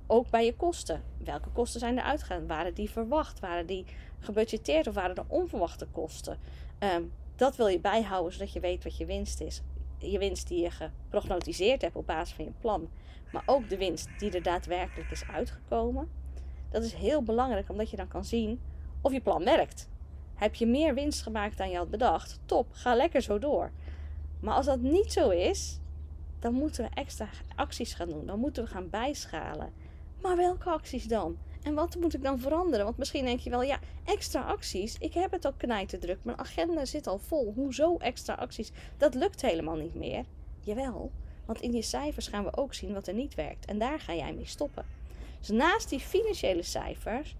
Ook 0.07 0.29
bij 0.29 0.45
je 0.45 0.55
kosten. 0.55 1.03
Welke 1.17 1.49
kosten 1.49 1.79
zijn 1.79 1.97
er 1.97 2.03
uitgegaan? 2.03 2.47
Waren 2.47 2.73
die 2.73 2.89
verwacht? 2.89 3.39
Waren 3.39 3.65
die 3.65 3.85
gebudgeteerd 4.19 4.87
of 4.87 4.93
waren 4.93 5.15
er 5.15 5.23
onverwachte 5.27 5.87
kosten? 5.91 6.37
Ehm, 6.79 7.03
dat 7.35 7.55
wil 7.55 7.67
je 7.67 7.79
bijhouden 7.79 8.33
zodat 8.33 8.53
je 8.53 8.59
weet 8.59 8.83
wat 8.83 8.97
je 8.97 9.05
winst 9.05 9.41
is. 9.41 9.61
Je 9.97 10.19
winst 10.19 10.47
die 10.47 10.61
je 10.61 10.71
geprognotiseerd 10.71 11.81
hebt 11.81 11.95
op 11.95 12.05
basis 12.05 12.35
van 12.35 12.45
je 12.45 12.51
plan. 12.59 12.89
Maar 13.31 13.43
ook 13.45 13.69
de 13.69 13.77
winst 13.77 14.09
die 14.19 14.31
er 14.31 14.43
daadwerkelijk 14.43 15.11
is 15.11 15.23
uitgekomen. 15.33 16.09
Dat 16.69 16.83
is 16.83 16.93
heel 16.93 17.23
belangrijk 17.23 17.69
omdat 17.69 17.89
je 17.89 17.97
dan 17.97 18.07
kan 18.07 18.25
zien 18.25 18.59
of 19.01 19.11
je 19.11 19.21
plan 19.21 19.43
werkt. 19.43 19.89
Heb 20.37 20.55
je 20.55 20.65
meer 20.65 20.93
winst 20.93 21.21
gemaakt 21.21 21.57
dan 21.57 21.69
je 21.69 21.77
had 21.77 21.89
bedacht? 21.89 22.39
Top, 22.45 22.67
ga 22.71 22.95
lekker 22.95 23.21
zo 23.21 23.39
door. 23.39 23.71
Maar 24.39 24.55
als 24.55 24.65
dat 24.65 24.79
niet 24.79 25.11
zo 25.11 25.29
is, 25.29 25.79
dan 26.39 26.53
moeten 26.53 26.83
we 26.83 26.89
extra 26.93 27.29
acties 27.55 27.93
gaan 27.93 28.09
doen. 28.09 28.25
Dan 28.25 28.39
moeten 28.39 28.63
we 28.63 28.69
gaan 28.69 28.89
bijschalen. 28.89 29.73
Maar 30.21 30.35
welke 30.35 30.69
acties 30.69 31.07
dan? 31.07 31.37
En 31.63 31.73
wat 31.73 31.95
moet 31.95 32.13
ik 32.13 32.23
dan 32.23 32.39
veranderen? 32.39 32.85
Want 32.85 32.97
misschien 32.97 33.25
denk 33.25 33.39
je 33.39 33.49
wel, 33.49 33.61
ja, 33.61 33.79
extra 34.03 34.41
acties. 34.41 34.97
Ik 34.97 35.13
heb 35.13 35.31
het 35.31 35.45
al 35.45 35.53
knijten 35.53 35.99
druk. 35.99 36.19
Mijn 36.21 36.39
agenda 36.39 36.85
zit 36.85 37.07
al 37.07 37.19
vol. 37.19 37.53
Hoezo 37.55 37.97
extra 37.97 38.33
acties? 38.33 38.71
Dat 38.97 39.13
lukt 39.13 39.41
helemaal 39.41 39.75
niet 39.75 39.95
meer. 39.95 40.25
Jawel, 40.59 41.11
want 41.45 41.61
in 41.61 41.73
je 41.73 41.81
cijfers 41.81 42.27
gaan 42.27 42.43
we 42.43 42.57
ook 42.57 42.73
zien 42.73 42.93
wat 42.93 43.07
er 43.07 43.13
niet 43.13 43.35
werkt. 43.35 43.65
En 43.65 43.79
daar 43.79 43.99
ga 43.99 44.15
jij 44.15 44.33
mee 44.33 44.45
stoppen. 44.45 44.85
Dus 45.39 45.49
naast 45.49 45.89
die 45.89 45.99
financiële 45.99 46.63
cijfers 46.63 47.35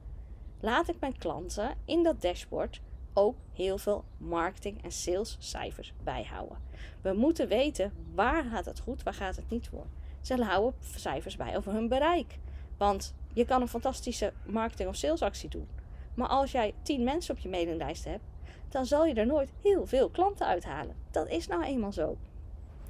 laat 0.59 0.89
ik 0.89 0.99
mijn 0.99 1.17
klanten 1.17 1.75
in 1.85 2.03
dat 2.03 2.21
dashboard 2.21 2.81
ook 3.17 3.35
heel 3.53 3.77
veel 3.77 4.03
marketing- 4.17 4.83
en 4.83 4.91
salescijfers 4.91 5.93
bijhouden. 6.03 6.57
We 7.01 7.13
moeten 7.13 7.47
weten 7.47 7.93
waar 8.13 8.43
gaat 8.43 8.65
het 8.65 8.79
goed, 8.79 9.03
waar 9.03 9.13
gaat 9.13 9.35
het 9.35 9.49
niet 9.49 9.67
voor. 9.67 9.85
Ze 10.21 10.43
houden 10.43 10.79
cijfers 10.95 11.35
bij 11.35 11.57
over 11.57 11.73
hun 11.73 11.87
bereik. 11.87 12.37
Want 12.77 13.13
je 13.33 13.45
kan 13.45 13.61
een 13.61 13.67
fantastische 13.67 14.33
marketing- 14.45 14.89
of 14.89 14.95
salesactie 14.95 15.49
doen. 15.49 15.67
Maar 16.13 16.27
als 16.27 16.51
jij 16.51 16.73
10 16.81 17.03
mensen 17.03 17.35
op 17.35 17.39
je 17.39 17.49
mailinglijst 17.49 18.05
hebt, 18.05 18.23
dan 18.69 18.85
zal 18.85 19.05
je 19.05 19.13
er 19.13 19.25
nooit 19.25 19.49
heel 19.61 19.85
veel 19.85 20.09
klanten 20.09 20.45
uithalen. 20.45 20.95
Dat 21.11 21.27
is 21.27 21.47
nou 21.47 21.63
eenmaal 21.63 21.91
zo. 21.91 22.17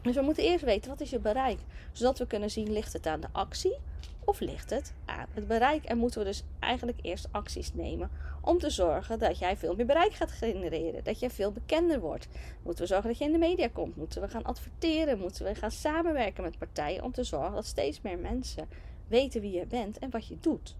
Dus 0.08 0.16
we 0.16 0.22
moeten 0.22 0.44
eerst 0.44 0.64
weten 0.64 0.90
wat 0.90 1.02
is 1.02 1.10
je 1.10 1.20
bereik, 1.20 1.60
zodat 1.92 2.18
we 2.18 2.28
kunnen 2.28 2.52
zien 2.52 2.72
ligt 2.72 2.94
het 2.94 3.08
aan 3.08 3.20
de 3.20 3.28
actie 3.32 3.78
of 4.24 4.40
ligt 4.40 4.70
het 4.70 4.94
aan 5.06 5.28
het 5.34 5.48
bereik. 5.48 5.84
En 5.84 5.98
moeten 5.98 6.20
we 6.20 6.26
dus 6.26 6.44
eigenlijk 6.60 7.00
eerst 7.02 7.28
acties 7.32 7.74
nemen 7.74 8.10
om 8.42 8.60
te 8.60 8.70
zorgen 8.70 9.20
dat 9.20 9.40
jij 9.40 9.58
veel 9.58 9.76
meer 9.76 9.86
bereik 9.86 10.14
gaat 10.14 10.32
genereren, 10.32 11.04
dat 11.04 11.20
jij 11.20 11.30
veel 11.30 11.52
bekender 11.52 12.00
wordt. 12.00 12.28
Moeten 12.64 12.84
we 12.84 12.90
zorgen 12.90 13.10
dat 13.10 13.18
je 13.18 13.26
in 13.26 13.32
de 13.32 13.38
media 13.38 13.68
komt, 13.74 13.96
moeten 13.96 14.22
we 14.22 14.28
gaan 14.28 14.44
adverteren, 14.44 15.20
moeten 15.20 15.46
we 15.46 15.56
gaan 15.56 15.72
samenwerken 15.72 16.44
met 16.44 16.58
partijen 16.58 17.04
om 17.04 17.12
te 17.12 17.24
zorgen 17.24 17.54
dat 17.54 17.66
steeds 17.66 18.02
meer 18.02 18.20
mensen 18.20 18.68
weten 19.08 19.42
wie 19.42 19.52
je 19.52 19.66
bent 19.66 20.00
en 20.00 20.10
wat 20.10 20.28
je 20.28 20.38
doet. 20.40 20.76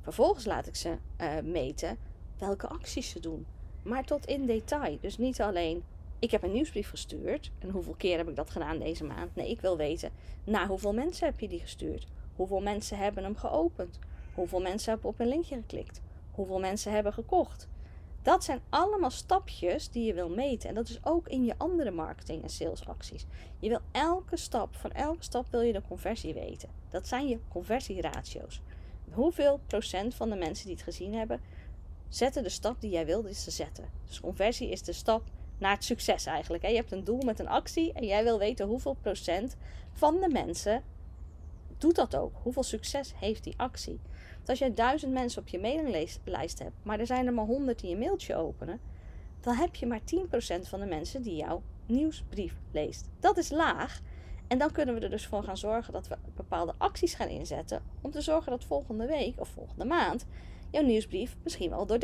Vervolgens 0.00 0.44
laat 0.44 0.66
ik 0.66 0.76
ze 0.76 0.96
uh, 1.20 1.28
meten 1.44 1.98
welke 2.38 2.66
acties 2.66 3.10
ze 3.10 3.20
doen, 3.20 3.46
maar 3.82 4.04
tot 4.04 4.26
in 4.26 4.46
detail. 4.46 4.98
Dus 5.00 5.18
niet 5.18 5.40
alleen 5.40 5.84
ik 6.18 6.30
heb 6.30 6.42
een 6.42 6.52
nieuwsbrief 6.52 6.88
gestuurd. 6.88 7.50
En 7.58 7.70
hoeveel 7.70 7.94
keer 7.94 8.16
heb 8.16 8.28
ik 8.28 8.36
dat 8.36 8.50
gedaan 8.50 8.78
deze 8.78 9.04
maand? 9.04 9.34
Nee, 9.34 9.50
ik 9.50 9.60
wil 9.60 9.76
weten, 9.76 10.10
naar 10.44 10.66
hoeveel 10.66 10.92
mensen 10.92 11.26
heb 11.26 11.40
je 11.40 11.48
die 11.48 11.60
gestuurd? 11.60 12.06
Hoeveel 12.36 12.60
mensen 12.60 12.98
hebben 12.98 13.24
hem 13.24 13.36
geopend? 13.36 13.98
Hoeveel 14.34 14.60
mensen 14.60 14.92
hebben 14.92 15.10
op 15.10 15.20
een 15.20 15.28
linkje 15.28 15.54
geklikt? 15.54 16.00
Hoeveel 16.30 16.58
mensen 16.58 16.92
hebben 16.92 17.12
gekocht? 17.12 17.68
Dat 18.22 18.44
zijn 18.44 18.60
allemaal 18.68 19.10
stapjes 19.10 19.90
die 19.90 20.04
je 20.04 20.14
wil 20.14 20.28
meten. 20.28 20.68
En 20.68 20.74
dat 20.74 20.88
is 20.88 21.04
ook 21.04 21.28
in 21.28 21.44
je 21.44 21.54
andere 21.56 21.90
marketing- 21.90 22.42
en 22.42 22.48
salesacties. 22.48 23.26
Je 23.58 23.68
wil 23.68 23.80
elke 23.92 24.36
stap, 24.36 24.74
van 24.76 24.92
elke 24.92 25.22
stap 25.22 25.46
wil 25.50 25.60
je 25.60 25.72
de 25.72 25.82
conversie 25.88 26.34
weten. 26.34 26.68
Dat 26.88 27.08
zijn 27.08 27.28
je 27.28 27.38
conversieratio's. 27.48 28.60
Hoeveel 29.10 29.60
procent 29.66 30.14
van 30.14 30.30
de 30.30 30.36
mensen 30.36 30.66
die 30.66 30.74
het 30.74 30.84
gezien 30.84 31.14
hebben, 31.14 31.40
zetten 32.08 32.42
de 32.42 32.48
stap 32.48 32.80
die 32.80 32.90
jij 32.90 33.06
wilde 33.06 33.30
te 33.30 33.50
zetten. 33.50 33.90
Dus 34.06 34.20
conversie 34.20 34.70
is 34.70 34.82
de 34.82 34.92
stap 34.92 35.22
naar 35.58 35.72
het 35.72 35.84
succes 35.84 36.26
eigenlijk. 36.26 36.66
Je 36.66 36.74
hebt 36.74 36.92
een 36.92 37.04
doel 37.04 37.22
met 37.22 37.38
een 37.38 37.48
actie 37.48 37.92
en 37.92 38.06
jij 38.06 38.22
wil 38.22 38.38
weten 38.38 38.66
hoeveel 38.66 38.96
procent 39.00 39.56
van 39.92 40.20
de 40.20 40.28
mensen 40.28 40.82
doet 41.78 41.94
dat 41.94 42.16
ook. 42.16 42.32
Hoeveel 42.42 42.62
succes 42.62 43.14
heeft 43.16 43.44
die 43.44 43.54
actie? 43.56 44.00
Want 44.36 44.48
als 44.48 44.58
jij 44.58 44.74
duizend 44.74 45.12
mensen 45.12 45.42
op 45.42 45.48
je 45.48 45.58
mailinglijst 45.58 46.58
hebt, 46.58 46.76
maar 46.82 47.00
er 47.00 47.06
zijn 47.06 47.26
er 47.26 47.34
maar 47.34 47.44
honderd 47.44 47.80
die 47.80 47.90
je 47.90 47.96
mailtje 47.96 48.36
openen, 48.36 48.80
dan 49.40 49.54
heb 49.54 49.74
je 49.74 49.86
maar 49.86 50.00
10% 50.00 50.02
van 50.68 50.80
de 50.80 50.86
mensen 50.86 51.22
die 51.22 51.36
jouw 51.36 51.62
nieuwsbrief 51.86 52.54
leest. 52.70 53.08
Dat 53.20 53.36
is 53.36 53.50
laag. 53.50 54.00
En 54.46 54.58
dan 54.58 54.72
kunnen 54.72 54.94
we 54.94 55.00
er 55.00 55.10
dus 55.10 55.26
voor 55.26 55.42
gaan 55.42 55.56
zorgen 55.56 55.92
dat 55.92 56.08
we 56.08 56.16
bepaalde 56.34 56.74
acties 56.78 57.14
gaan 57.14 57.28
inzetten 57.28 57.82
om 58.00 58.10
te 58.10 58.20
zorgen 58.20 58.50
dat 58.50 58.64
volgende 58.64 59.06
week 59.06 59.40
of 59.40 59.48
volgende 59.48 59.84
maand 59.84 60.26
jouw 60.70 60.82
nieuwsbrief 60.82 61.36
misschien 61.42 61.70
wel 61.70 61.86
door 61.86 61.98
30% 61.98 62.00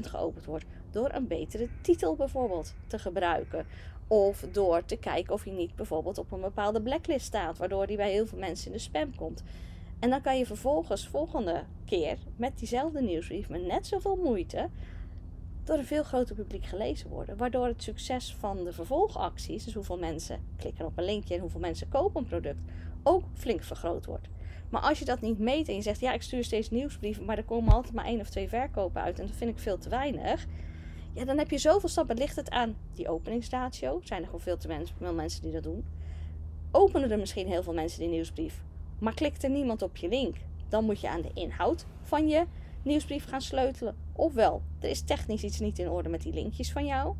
geopend 0.00 0.44
wordt. 0.44 0.64
Door 0.90 1.12
een 1.12 1.26
betere 1.26 1.68
titel 1.80 2.16
bijvoorbeeld 2.16 2.74
te 2.86 2.98
gebruiken. 2.98 3.66
Of 4.06 4.44
door 4.52 4.84
te 4.84 4.96
kijken 4.96 5.32
of 5.34 5.44
je 5.44 5.50
niet 5.50 5.76
bijvoorbeeld 5.76 6.18
op 6.18 6.32
een 6.32 6.40
bepaalde 6.40 6.82
blacklist 6.82 7.26
staat, 7.26 7.58
waardoor 7.58 7.86
die 7.86 7.96
bij 7.96 8.10
heel 8.10 8.26
veel 8.26 8.38
mensen 8.38 8.66
in 8.66 8.72
de 8.72 8.78
spam 8.78 9.16
komt. 9.16 9.42
En 9.98 10.10
dan 10.10 10.20
kan 10.20 10.38
je 10.38 10.46
vervolgens 10.46 11.08
volgende 11.08 11.62
keer 11.84 12.18
met 12.36 12.58
diezelfde 12.58 13.02
nieuwsbrief 13.02 13.48
met 13.48 13.66
net 13.66 13.86
zoveel 13.86 14.16
moeite 14.16 14.68
door 15.64 15.78
een 15.78 15.84
veel 15.84 16.02
groter 16.02 16.34
publiek 16.34 16.64
gelezen 16.64 17.08
worden. 17.08 17.36
Waardoor 17.36 17.66
het 17.66 17.82
succes 17.82 18.34
van 18.38 18.64
de 18.64 18.72
vervolgacties, 18.72 19.64
dus 19.64 19.74
hoeveel 19.74 19.98
mensen 19.98 20.44
klikken 20.56 20.86
op 20.86 20.98
een 20.98 21.04
linkje 21.04 21.34
en 21.34 21.40
hoeveel 21.40 21.60
mensen 21.60 21.88
kopen 21.88 22.20
een 22.20 22.28
product, 22.28 22.60
ook 23.02 23.24
flink 23.34 23.62
vergroot 23.62 24.04
wordt. 24.04 24.28
Maar 24.72 24.82
als 24.82 24.98
je 24.98 25.04
dat 25.04 25.20
niet 25.20 25.38
meet 25.38 25.68
en 25.68 25.74
je 25.74 25.82
zegt, 25.82 26.00
ja, 26.00 26.12
ik 26.12 26.22
stuur 26.22 26.44
steeds 26.44 26.70
nieuwsbrieven, 26.70 27.24
maar 27.24 27.36
er 27.36 27.44
komen 27.44 27.72
altijd 27.72 27.94
maar 27.94 28.04
één 28.04 28.20
of 28.20 28.28
twee 28.28 28.48
verkopen 28.48 29.02
uit 29.02 29.18
en 29.18 29.26
dat 29.26 29.36
vind 29.36 29.50
ik 29.50 29.58
veel 29.58 29.78
te 29.78 29.88
weinig. 29.88 30.46
Ja, 31.14 31.24
dan 31.24 31.38
heb 31.38 31.50
je 31.50 31.58
zoveel 31.58 31.88
stappen. 31.88 32.16
Ligt 32.16 32.36
het 32.36 32.50
aan 32.50 32.76
die 32.94 33.08
openingsratio? 33.08 34.00
Zijn 34.02 34.20
er 34.20 34.26
gewoon 34.26 34.40
veel 34.40 34.56
te 34.56 34.86
veel 34.98 35.14
mensen 35.14 35.42
die 35.42 35.52
dat 35.52 35.62
doen? 35.62 35.84
Openen 36.70 37.10
er 37.10 37.18
misschien 37.18 37.46
heel 37.46 37.62
veel 37.62 37.72
mensen 37.72 38.00
die 38.00 38.08
nieuwsbrief, 38.08 38.62
maar 38.98 39.14
klikt 39.14 39.42
er 39.44 39.50
niemand 39.50 39.82
op 39.82 39.96
je 39.96 40.08
link? 40.08 40.36
Dan 40.68 40.84
moet 40.84 41.00
je 41.00 41.08
aan 41.08 41.22
de 41.22 41.30
inhoud 41.34 41.86
van 42.02 42.28
je 42.28 42.44
nieuwsbrief 42.82 43.24
gaan 43.24 43.42
sleutelen. 43.42 43.96
Ofwel, 44.12 44.62
er 44.80 44.88
is 44.88 45.02
technisch 45.02 45.42
iets 45.42 45.60
niet 45.60 45.78
in 45.78 45.88
orde 45.88 46.08
met 46.08 46.22
die 46.22 46.32
linkjes 46.32 46.72
van 46.72 46.86
jou. 46.86 47.14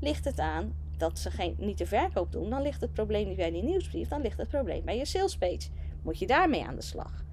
Ligt 0.00 0.24
het 0.24 0.38
aan 0.38 0.74
dat 0.96 1.18
ze 1.18 1.30
geen, 1.30 1.54
niet 1.58 1.78
de 1.78 1.86
verkoop 1.86 2.32
doen, 2.32 2.50
dan 2.50 2.62
ligt 2.62 2.80
het 2.80 2.92
probleem 2.92 3.28
niet 3.28 3.36
bij 3.36 3.50
die 3.50 3.62
nieuwsbrief, 3.62 4.08
dan 4.08 4.20
ligt 4.20 4.38
het 4.38 4.48
probleem 4.48 4.84
bij 4.84 4.96
je 4.96 5.04
salespage 5.04 5.68
moet 6.02 6.18
je 6.18 6.26
daarmee 6.26 6.66
aan 6.66 6.74
de 6.74 6.82
slag. 6.82 7.24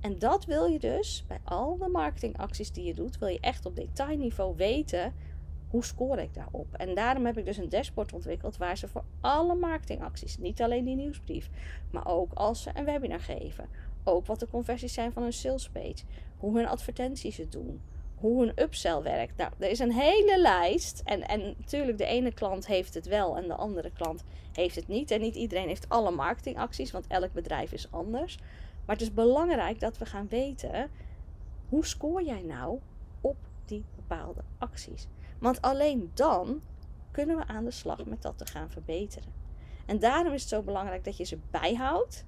En 0.00 0.18
dat 0.18 0.44
wil 0.44 0.64
je 0.64 0.78
dus 0.78 1.24
bij 1.28 1.40
al 1.44 1.76
de 1.78 1.88
marketingacties 1.88 2.72
die 2.72 2.84
je 2.84 2.94
doet, 2.94 3.18
wil 3.18 3.28
je 3.28 3.40
echt 3.40 3.66
op 3.66 3.76
detailniveau 3.76 4.56
weten 4.56 5.14
hoe 5.70 5.84
score 5.84 6.22
ik 6.22 6.34
daarop. 6.34 6.74
En 6.74 6.94
daarom 6.94 7.26
heb 7.26 7.38
ik 7.38 7.44
dus 7.44 7.56
een 7.56 7.68
dashboard 7.68 8.12
ontwikkeld 8.12 8.56
waar 8.56 8.76
ze 8.76 8.88
voor 8.88 9.04
alle 9.20 9.54
marketingacties, 9.54 10.38
niet 10.38 10.62
alleen 10.62 10.84
die 10.84 10.96
nieuwsbrief, 10.96 11.50
maar 11.90 12.06
ook 12.06 12.32
als 12.32 12.62
ze 12.62 12.70
een 12.74 12.84
webinar 12.84 13.20
geven, 13.20 13.68
ook 14.04 14.26
wat 14.26 14.40
de 14.40 14.48
conversies 14.48 14.92
zijn 14.92 15.12
van 15.12 15.22
hun 15.22 15.32
salespage, 15.32 16.04
hoe 16.36 16.56
hun 16.56 16.66
advertenties 16.66 17.36
het 17.36 17.52
doen, 17.52 17.80
hoe 18.20 18.46
een 18.46 18.62
upsell 18.62 19.02
werkt. 19.02 19.36
Nou, 19.36 19.50
er 19.58 19.70
is 19.70 19.78
een 19.78 19.92
hele 19.92 20.40
lijst. 20.40 21.02
En, 21.04 21.28
en 21.28 21.54
natuurlijk, 21.58 21.98
de 21.98 22.04
ene 22.04 22.32
klant 22.32 22.66
heeft 22.66 22.94
het 22.94 23.06
wel 23.06 23.36
en 23.36 23.46
de 23.46 23.54
andere 23.54 23.90
klant 23.90 24.24
heeft 24.52 24.74
het 24.74 24.88
niet. 24.88 25.10
En 25.10 25.20
niet 25.20 25.34
iedereen 25.34 25.68
heeft 25.68 25.88
alle 25.88 26.10
marketingacties, 26.10 26.90
want 26.90 27.06
elk 27.06 27.32
bedrijf 27.32 27.72
is 27.72 27.92
anders. 27.92 28.38
Maar 28.86 28.96
het 28.96 29.04
is 29.04 29.14
belangrijk 29.14 29.80
dat 29.80 29.98
we 29.98 30.06
gaan 30.06 30.28
weten 30.28 30.90
hoe 31.68 31.86
scoor 31.86 32.22
jij 32.22 32.42
nou 32.42 32.78
op 33.20 33.36
die 33.64 33.84
bepaalde 33.96 34.40
acties. 34.58 35.06
Want 35.38 35.60
alleen 35.60 36.10
dan 36.14 36.60
kunnen 37.10 37.36
we 37.36 37.46
aan 37.46 37.64
de 37.64 37.70
slag 37.70 38.04
met 38.04 38.22
dat 38.22 38.38
te 38.38 38.46
gaan 38.46 38.70
verbeteren. 38.70 39.32
En 39.86 39.98
daarom 39.98 40.32
is 40.32 40.40
het 40.40 40.50
zo 40.50 40.62
belangrijk 40.62 41.04
dat 41.04 41.16
je 41.16 41.24
ze 41.24 41.38
bijhoudt. 41.50 42.24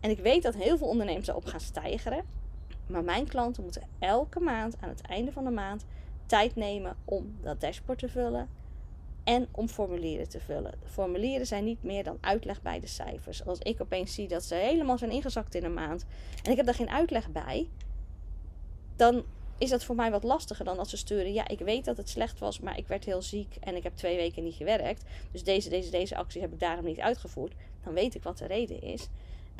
En 0.00 0.10
ik 0.10 0.18
weet 0.18 0.42
dat 0.42 0.54
heel 0.54 0.78
veel 0.78 0.88
ondernemers 0.88 1.28
erop 1.28 1.44
gaan 1.44 1.60
stijgeren. 1.60 2.24
Maar 2.90 3.04
mijn 3.04 3.28
klanten 3.28 3.62
moeten 3.62 3.82
elke 3.98 4.40
maand 4.40 4.76
aan 4.80 4.88
het 4.88 5.00
einde 5.00 5.32
van 5.32 5.44
de 5.44 5.50
maand 5.50 5.84
tijd 6.26 6.56
nemen 6.56 6.96
om 7.04 7.36
dat 7.42 7.60
dashboard 7.60 7.98
te 7.98 8.08
vullen 8.08 8.48
en 9.24 9.48
om 9.50 9.68
formulieren 9.68 10.28
te 10.28 10.40
vullen. 10.40 10.74
De 10.80 10.88
formulieren 10.88 11.46
zijn 11.46 11.64
niet 11.64 11.82
meer 11.82 12.04
dan 12.04 12.18
uitleg 12.20 12.62
bij 12.62 12.80
de 12.80 12.86
cijfers. 12.86 13.46
Als 13.46 13.58
ik 13.58 13.80
opeens 13.80 14.14
zie 14.14 14.28
dat 14.28 14.44
ze 14.44 14.54
helemaal 14.54 14.98
zijn 14.98 15.10
ingezakt 15.10 15.54
in 15.54 15.64
een 15.64 15.74
maand 15.74 16.04
en 16.42 16.50
ik 16.50 16.56
heb 16.56 16.66
daar 16.66 16.74
geen 16.74 16.90
uitleg 16.90 17.30
bij, 17.30 17.68
dan 18.96 19.24
is 19.58 19.70
dat 19.70 19.84
voor 19.84 19.94
mij 19.94 20.10
wat 20.10 20.22
lastiger 20.22 20.64
dan 20.64 20.78
als 20.78 20.90
ze 20.90 20.96
sturen. 20.96 21.32
Ja, 21.32 21.48
ik 21.48 21.58
weet 21.58 21.84
dat 21.84 21.96
het 21.96 22.08
slecht 22.08 22.38
was, 22.38 22.60
maar 22.60 22.78
ik 22.78 22.86
werd 22.86 23.04
heel 23.04 23.22
ziek 23.22 23.56
en 23.60 23.76
ik 23.76 23.82
heb 23.82 23.96
twee 23.96 24.16
weken 24.16 24.44
niet 24.44 24.54
gewerkt. 24.54 25.04
Dus 25.32 25.44
deze, 25.44 25.68
deze, 25.68 25.90
deze 25.90 26.16
actie 26.16 26.40
heb 26.40 26.52
ik 26.52 26.60
daarom 26.60 26.84
niet 26.84 27.00
uitgevoerd. 27.00 27.54
Dan 27.84 27.94
weet 27.94 28.14
ik 28.14 28.22
wat 28.22 28.38
de 28.38 28.46
reden 28.46 28.82
is. 28.82 29.08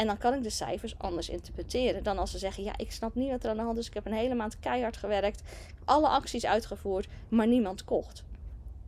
En 0.01 0.07
dan 0.07 0.19
kan 0.19 0.35
ik 0.35 0.43
de 0.43 0.51
cijfers 0.51 0.99
anders 0.99 1.29
interpreteren 1.29 2.03
dan 2.03 2.19
als 2.19 2.31
ze 2.31 2.39
zeggen: 2.39 2.65
Ja, 2.65 2.73
ik 2.77 2.93
snap 2.93 3.15
niet 3.15 3.31
wat 3.31 3.45
er 3.45 3.51
aan 3.51 3.57
de 3.57 3.63
hand 3.63 3.79
is. 3.79 3.87
Ik 3.87 3.95
heb 3.95 4.07
een 4.07 4.13
hele 4.13 4.35
maand 4.35 4.59
keihard 4.59 4.97
gewerkt, 4.97 5.43
alle 5.85 6.09
acties 6.09 6.47
uitgevoerd, 6.47 7.09
maar 7.29 7.47
niemand 7.47 7.85
kocht. 7.85 8.25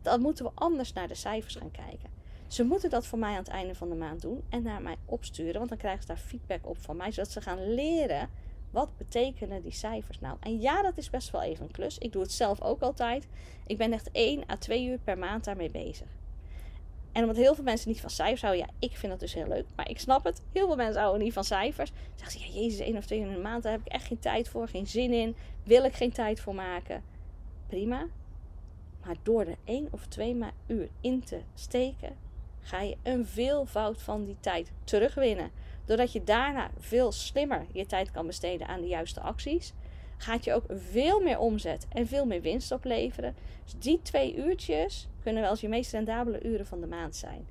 Dan 0.01 0.21
moeten 0.21 0.45
we 0.45 0.51
anders 0.53 0.93
naar 0.93 1.07
de 1.07 1.15
cijfers 1.15 1.55
gaan 1.55 1.71
kijken. 1.71 2.09
Ze 2.47 2.63
moeten 2.63 2.89
dat 2.89 3.05
voor 3.05 3.19
mij 3.19 3.29
aan 3.29 3.37
het 3.37 3.47
einde 3.47 3.75
van 3.75 3.89
de 3.89 3.95
maand 3.95 4.21
doen 4.21 4.43
en 4.49 4.63
naar 4.63 4.81
mij 4.81 4.95
opsturen, 5.05 5.57
want 5.57 5.69
dan 5.69 5.77
krijgen 5.77 6.01
ze 6.01 6.07
daar 6.07 6.17
feedback 6.17 6.67
op 6.67 6.77
van 6.81 6.97
mij, 6.97 7.11
zodat 7.11 7.31
ze 7.31 7.41
gaan 7.41 7.73
leren 7.73 8.29
wat 8.71 8.97
betekenen 8.97 9.61
die 9.61 9.71
cijfers 9.71 10.19
nou. 10.19 10.37
En 10.39 10.61
ja, 10.61 10.81
dat 10.81 10.97
is 10.97 11.09
best 11.09 11.31
wel 11.31 11.41
even 11.41 11.65
een 11.65 11.71
klus. 11.71 11.97
Ik 11.97 12.11
doe 12.11 12.21
het 12.21 12.31
zelf 12.31 12.61
ook 12.61 12.81
altijd. 12.81 13.27
Ik 13.65 13.77
ben 13.77 13.93
echt 13.93 14.11
1 14.11 14.49
à 14.49 14.57
2 14.57 14.85
uur 14.85 14.99
per 15.03 15.17
maand 15.17 15.43
daarmee 15.43 15.71
bezig. 15.71 16.07
En 17.13 17.21
omdat 17.21 17.35
heel 17.35 17.55
veel 17.55 17.63
mensen 17.63 17.89
niet 17.89 18.01
van 18.01 18.09
cijfers 18.09 18.41
houden, 18.41 18.65
ja, 18.65 18.87
ik 18.87 18.97
vind 18.97 19.11
dat 19.11 19.21
dus 19.21 19.33
heel 19.33 19.47
leuk. 19.47 19.65
Maar 19.75 19.89
ik 19.89 19.99
snap 19.99 20.23
het. 20.23 20.41
Heel 20.51 20.67
veel 20.67 20.75
mensen 20.75 21.01
houden 21.01 21.23
niet 21.23 21.33
van 21.33 21.43
cijfers. 21.43 21.91
Zeggen 22.15 22.39
ze, 22.39 22.47
ja, 22.47 22.61
jezus, 22.61 22.79
één 22.79 22.97
of 22.97 23.05
twee 23.05 23.19
in 23.19 23.27
een 23.27 23.41
maand, 23.41 23.63
daar 23.63 23.71
heb 23.71 23.81
ik 23.85 23.91
echt 23.91 24.05
geen 24.05 24.19
tijd 24.19 24.49
voor, 24.49 24.67
geen 24.67 24.87
zin 24.87 25.13
in. 25.13 25.35
Wil 25.63 25.83
ik 25.83 25.93
geen 25.93 26.11
tijd 26.11 26.39
voor 26.39 26.55
maken. 26.55 27.03
Prima. 27.67 28.07
Maar 29.05 29.15
door 29.23 29.41
er 29.41 29.57
één 29.63 29.87
of 29.91 30.05
twee 30.05 30.37
uur 30.67 30.89
in 31.01 31.23
te 31.23 31.39
steken, 31.53 32.15
ga 32.61 32.81
je 32.81 32.97
een 33.03 33.25
veelvoud 33.25 34.01
van 34.01 34.25
die 34.25 34.37
tijd 34.39 34.71
terugwinnen. 34.83 35.51
Doordat 35.85 36.11
je 36.11 36.23
daarna 36.23 36.71
veel 36.79 37.11
slimmer 37.11 37.65
je 37.71 37.85
tijd 37.85 38.11
kan 38.11 38.25
besteden 38.25 38.67
aan 38.67 38.81
de 38.81 38.87
juiste 38.87 39.21
acties, 39.21 39.73
gaat 40.23 40.43
je 40.43 40.53
ook 40.53 40.65
veel 40.67 41.19
meer 41.21 41.39
omzet 41.39 41.87
en 41.89 42.07
veel 42.07 42.25
meer 42.25 42.41
winst 42.41 42.71
opleveren. 42.71 43.35
Dus 43.63 43.75
die 43.77 44.01
twee 44.01 44.35
uurtjes 44.35 45.07
kunnen 45.23 45.41
wel 45.41 45.51
eens 45.51 45.61
je 45.61 45.69
meest 45.69 45.91
rendabele 45.91 46.43
uren 46.43 46.65
van 46.65 46.81
de 46.81 46.87
maand 46.87 47.15
zijn. 47.15 47.45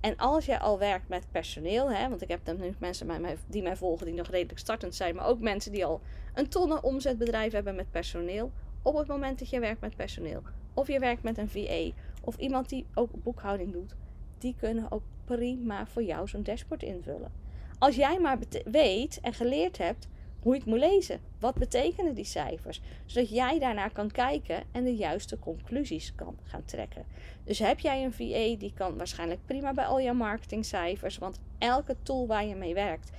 En 0.00 0.16
als 0.16 0.44
jij 0.44 0.58
al 0.58 0.78
werkt 0.78 1.08
met 1.08 1.26
personeel, 1.30 1.90
hè, 1.92 2.08
want 2.08 2.22
ik 2.22 2.28
heb 2.28 2.40
dan 2.44 2.60
nu 2.60 2.74
mensen 2.78 3.38
die 3.46 3.62
mij 3.62 3.76
volgen 3.76 4.06
die 4.06 4.14
nog 4.14 4.28
redelijk 4.28 4.58
startend 4.58 4.94
zijn, 4.94 5.14
maar 5.14 5.26
ook 5.26 5.40
mensen 5.40 5.72
die 5.72 5.84
al 5.84 6.00
een 6.34 6.48
tonnen 6.48 6.82
omzetbedrijf 6.82 7.52
hebben 7.52 7.74
met 7.74 7.90
personeel. 7.90 8.52
Op 8.82 8.96
het 8.96 9.06
moment 9.06 9.38
dat 9.38 9.50
je 9.50 9.60
werkt 9.60 9.80
met 9.80 9.96
personeel, 9.96 10.42
of 10.74 10.86
je 10.86 10.98
werkt 10.98 11.22
met 11.22 11.38
een 11.38 11.48
VA, 11.48 11.90
of 12.24 12.36
iemand 12.36 12.68
die 12.68 12.86
ook 12.94 13.10
boekhouding 13.22 13.72
doet, 13.72 13.94
die 14.38 14.54
kunnen 14.58 14.90
ook 14.90 15.02
prima 15.24 15.86
voor 15.86 16.02
jou 16.02 16.28
zo'n 16.28 16.42
dashboard 16.42 16.82
invullen. 16.82 17.32
Als 17.78 17.96
jij 17.96 18.18
maar 18.18 18.38
weet 18.64 19.20
en 19.20 19.32
geleerd 19.32 19.78
hebt 19.78 20.08
hoe 20.42 20.52
je 20.52 20.58
het 20.58 20.68
moet 20.68 20.78
lezen. 20.78 21.20
Wat 21.40 21.54
betekenen 21.54 22.14
die 22.14 22.24
cijfers? 22.24 22.80
Zodat 23.06 23.30
jij 23.30 23.58
daarnaar 23.58 23.92
kan 23.92 24.10
kijken 24.10 24.62
en 24.72 24.84
de 24.84 24.96
juiste 24.96 25.38
conclusies 25.38 26.12
kan 26.14 26.38
gaan 26.42 26.64
trekken. 26.64 27.04
Dus 27.44 27.58
heb 27.58 27.78
jij 27.78 28.04
een 28.04 28.12
VA, 28.12 28.58
die 28.58 28.72
kan 28.74 28.96
waarschijnlijk 28.96 29.40
prima 29.44 29.72
bij 29.72 29.84
al 29.84 30.00
jouw 30.00 30.14
marketingcijfers. 30.14 31.18
Want 31.18 31.40
elke 31.58 31.96
tool 32.02 32.26
waar 32.26 32.46
je 32.46 32.54
mee 32.54 32.74
werkt, 32.74 33.10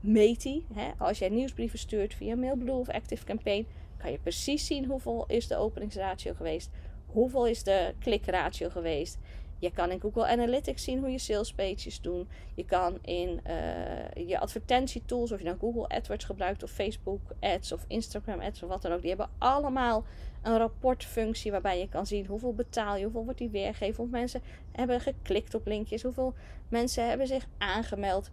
meet 0.00 0.42
die. 0.42 0.66
Hè? 0.74 0.90
Als 0.98 1.18
jij 1.18 1.28
nieuwsbrieven 1.28 1.78
stuurt 1.78 2.14
via 2.14 2.36
Mailblue 2.36 2.74
of 2.74 2.88
Active 2.88 3.24
Campaign, 3.24 3.66
kan 3.96 4.10
je 4.10 4.18
precies 4.18 4.66
zien 4.66 4.84
hoeveel 4.84 5.24
is 5.28 5.46
de 5.46 5.56
openingsratio 5.56 6.34
geweest. 6.34 6.70
Hoeveel 7.06 7.46
is 7.46 7.62
de 7.62 7.94
klikratio 7.98 8.68
geweest? 8.70 9.18
Je 9.60 9.70
kan 9.70 9.90
in 9.90 10.00
Google 10.00 10.26
Analytics 10.26 10.84
zien 10.84 10.98
hoe 10.98 11.10
je 11.10 11.18
sales 11.18 11.52
pages 11.52 12.00
doen. 12.00 12.28
Je 12.54 12.64
kan 12.64 12.98
in 13.02 13.40
uh, 13.46 14.28
je 14.28 14.38
advertentietools, 14.38 15.32
of 15.32 15.38
je 15.38 15.44
nou 15.44 15.58
Google 15.58 15.88
AdWords 15.88 16.24
gebruikt, 16.24 16.62
of 16.62 16.70
Facebook 16.70 17.20
Ads, 17.40 17.72
of 17.72 17.84
Instagram 17.88 18.40
Ads, 18.40 18.62
of 18.62 18.68
wat 18.68 18.82
dan 18.82 18.92
ook. 18.92 19.00
Die 19.00 19.08
hebben 19.08 19.30
allemaal 19.38 20.04
een 20.42 20.58
rapportfunctie 20.58 21.50
waarbij 21.50 21.78
je 21.78 21.88
kan 21.88 22.06
zien 22.06 22.26
hoeveel 22.26 22.54
betaal 22.54 22.96
je, 22.96 23.02
hoeveel 23.02 23.24
wordt 23.24 23.38
die 23.38 23.50
weergegeven, 23.50 23.96
hoeveel 23.96 24.18
mensen 24.18 24.42
hebben 24.72 25.00
geklikt 25.00 25.54
op 25.54 25.66
linkjes, 25.66 26.02
hoeveel 26.02 26.34
mensen 26.68 27.08
hebben 27.08 27.26
zich 27.26 27.46
aangemeld. 27.58 28.30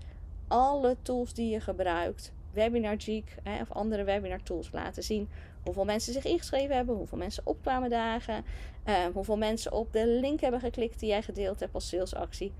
Alle 0.48 0.96
tools 1.02 1.34
die 1.34 1.50
je 1.50 1.60
gebruikt, 1.60 2.32
Webinar 2.54 2.96
Geek 3.02 3.36
hè, 3.44 3.62
of 3.62 3.72
andere 3.72 4.04
webinar 4.04 4.44
tools 4.44 4.72
laten 4.72 5.04
zien 5.04 5.30
hoeveel 5.68 5.86
mensen 5.86 6.14
zich 6.14 6.26
ingeschreven 6.26 6.76
hebben, 6.76 6.96
hoeveel 6.96 7.18
mensen 7.18 7.46
opkwamen 7.46 7.90
dagen, 7.90 8.46
uh, 8.86 9.06
hoeveel 9.14 9.38
mensen 9.38 9.72
op 9.72 9.94
de 9.94 10.08
link 10.08 10.40
hebben 10.40 10.60
geklikt 10.60 11.00
die 11.00 11.10
jij 11.10 11.22
gedeeld 11.22 11.60
hebt 11.60 11.74
als 11.74 11.88
salesactie. 11.88 12.54